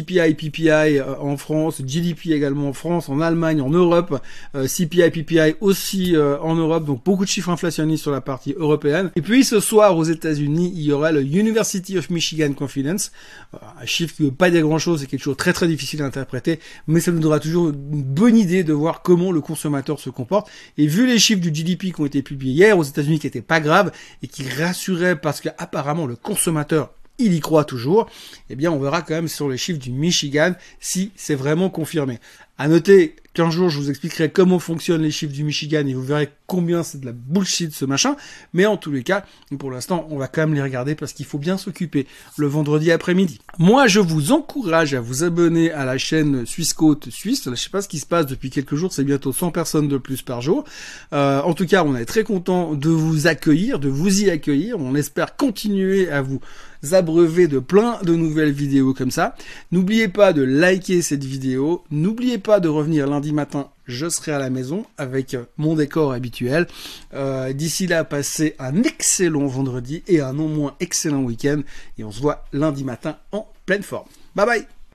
CPI, 0.03 0.33
PPI 0.36 1.00
euh, 1.00 1.15
en 1.19 1.38
France, 1.38 1.81
GDP 1.81 2.31
également 2.31 2.69
en 2.69 2.74
France, 2.74 3.10
en 3.10 3.22
Allemagne, 3.22 3.62
en 3.62 3.69
Europe, 3.69 4.22
CPI, 4.53 5.10
PPI 5.10 5.55
aussi 5.62 6.15
en 6.17 6.55
Europe, 6.55 6.86
donc 6.86 7.03
beaucoup 7.03 7.24
de 7.24 7.29
chiffres 7.29 7.50
inflationnistes 7.50 8.03
sur 8.03 8.12
la 8.12 8.22
partie 8.22 8.53
européenne. 8.57 9.12
Et 9.15 9.22
puis 9.22 9.43
ce 9.43 9.60
soir 9.60 9.98
aux 9.98 10.03
États-Unis 10.03 10.72
il 10.75 10.81
y 10.81 10.91
aura 10.91 11.12
le 11.12 11.22
University 11.22 11.98
of 11.98 12.10
Michigan 12.10 12.53
Confidence, 12.53 13.12
un 13.53 13.86
chiffre 13.86 14.15
qui 14.15 14.24
veut 14.24 14.31
pas 14.31 14.50
dire 14.50 14.62
grand 14.62 14.79
chose, 14.79 15.01
c'est 15.01 15.07
quelque 15.07 15.24
chose 15.24 15.33
de 15.33 15.38
très 15.38 15.53
très 15.53 15.67
difficile 15.67 16.01
à 16.01 16.05
interpréter, 16.05 16.60
mais 16.88 17.00
ça 17.00 17.12
nous 17.12 17.19
donnera 17.19 17.39
toujours 17.39 17.69
une 17.69 18.03
bonne 18.03 18.38
idée 18.38 18.63
de 18.63 18.74
voir 18.74 19.01
comment 19.01 19.31
le 19.31 19.41
consommateur 19.41 20.00
se 20.00 20.10
comporte. 20.10 20.50
Et 20.77 20.88
vu 20.88 21.07
les 21.07 21.19
chiffres 21.19 21.41
du 21.41 21.53
GDP 21.53 21.93
qui 21.93 22.01
ont 22.01 22.05
été 22.05 22.22
publiés 22.22 22.53
hier 22.53 22.77
aux 22.77 22.83
États-Unis, 22.83 23.19
qui 23.19 23.27
étaient 23.27 23.41
pas 23.41 23.60
graves 23.60 23.91
et 24.22 24.27
qui 24.27 24.48
rassuraient 24.50 25.15
parce 25.15 25.41
qu'apparemment 25.41 26.05
le 26.05 26.15
consommateur 26.15 26.93
il 27.20 27.34
y 27.34 27.39
croit 27.39 27.65
toujours, 27.65 28.10
eh 28.50 28.55
bien 28.55 28.72
on 28.72 28.79
verra 28.79 29.01
quand 29.01 29.13
même 29.13 29.27
sur 29.27 29.50
les 29.50 29.58
chiffres 29.58 29.79
du 29.79 29.91
Michigan 29.91 30.53
si 30.79 31.12
c'est 31.15 31.36
vraiment 31.36 31.70
confirmé. 31.70 32.20
À 32.58 32.67
noter 32.67 33.15
qu'un 33.34 33.50
jour 33.50 33.70
je 33.70 33.79
vous 33.79 33.89
expliquerai 33.89 34.29
comment 34.29 34.60
fonctionnent 34.60 35.01
les 35.01 35.12
chiffres 35.12 35.34
du 35.34 35.43
Michigan 35.43 35.86
et 35.88 35.93
vous 35.93 36.03
verrez 36.03 36.29
combien 36.46 36.84
c'est 36.84 37.00
de 37.00 37.05
la 37.08 37.12
bullshit 37.12 37.74
ce 37.74 37.84
machin. 37.86 38.15
Mais 38.53 38.67
en 38.67 38.77
tous 38.77 38.91
les 38.91 39.01
cas, 39.01 39.25
pour 39.58 39.72
l'instant, 39.72 40.08
on 40.12 40.17
va 40.17 40.27
quand 40.27 40.41
même 40.41 40.53
les 40.53 40.62
regarder 40.62 40.93
parce 40.93 41.13
qu'il 41.13 41.25
faut 41.25 41.39
bien 41.39 41.58
s'occuper 41.58 42.05
le 42.38 42.46
vendredi 42.46 42.91
après-midi. 42.91 43.39
Moi, 43.58 43.88
je 43.88 44.00
vous 44.00 44.32
encourage 44.32 44.93
à 44.93 45.01
vous 45.01 45.24
abonner 45.24 45.72
à 45.72 45.84
la 45.84 45.98
chaîne 45.98 46.46
Suisse 46.46 46.74
Côte 46.74 47.10
Suisse. 47.10 47.50
Je 47.50 47.55
sais 47.55 47.70
pas 47.72 47.82
ce 47.82 47.88
qui 47.88 47.98
se 47.98 48.05
passe 48.05 48.27
depuis 48.27 48.51
quelques 48.51 48.75
jours, 48.75 48.93
c'est 48.93 49.03
bientôt 49.03 49.34
100 49.34 49.50
personnes 49.50 49.88
de 49.88 49.98
plus 49.98 50.22
par 50.22 50.41
jour. 50.41 50.63
Euh, 51.12 51.41
en 51.41 51.55
tout 51.55 51.65
cas, 51.65 51.84
on 51.84 51.96
est 51.96 52.05
très 52.05 52.24
content 52.24 52.75
de 52.75 52.89
vous 52.89 53.25
accueillir, 53.25 53.79
de 53.79 53.89
vous 53.89 54.24
y 54.24 54.29
accueillir. 54.29 54.77
On 54.79 54.93
espère 54.93 55.36
continuer 55.36 56.10
à 56.10 56.22
vous 56.22 56.39
abreuver 56.92 57.48
de 57.48 57.60
plein 57.60 58.00
de 58.04 58.16
nouvelles 58.16 58.52
vidéos 58.52 58.94
comme 58.94 59.12
ça. 59.12 59.36
N'oubliez 59.72 60.08
pas 60.08 60.34
de 60.34 60.42
liker 60.42 61.02
cette 61.02 61.24
vidéo. 61.24 61.84
N'oubliez 61.92 62.38
pas 62.38 62.60
de 62.60 62.68
revenir 62.68 63.08
lundi 63.08 63.32
matin 63.32 63.70
je 63.88 64.08
serai 64.08 64.32
à 64.32 64.40
la 64.40 64.50
maison 64.50 64.86
avec 64.98 65.36
mon 65.58 65.75
décor 65.75 66.13
habituel. 66.13 66.68
Euh, 67.13 67.54
d'ici 67.54 67.88
là, 67.88 68.04
passez 68.04 68.56
un 68.60 68.84
excellent 68.84 69.48
vendredi 69.48 70.04
et 70.08 70.22
un 70.22 70.34
non 70.34 70.48
moins 70.48 70.75
excellent 70.80 71.24
week-end. 71.24 71.62
Et 71.98 72.04
on 72.04 72.12
se 72.12 72.22
voit 72.22 72.46
lundi 72.54 72.84
matin 72.84 73.18
en 73.32 73.48
pleine 73.66 73.84
forme. 73.84 74.08
Bye 74.36 74.46
bye 74.46 74.83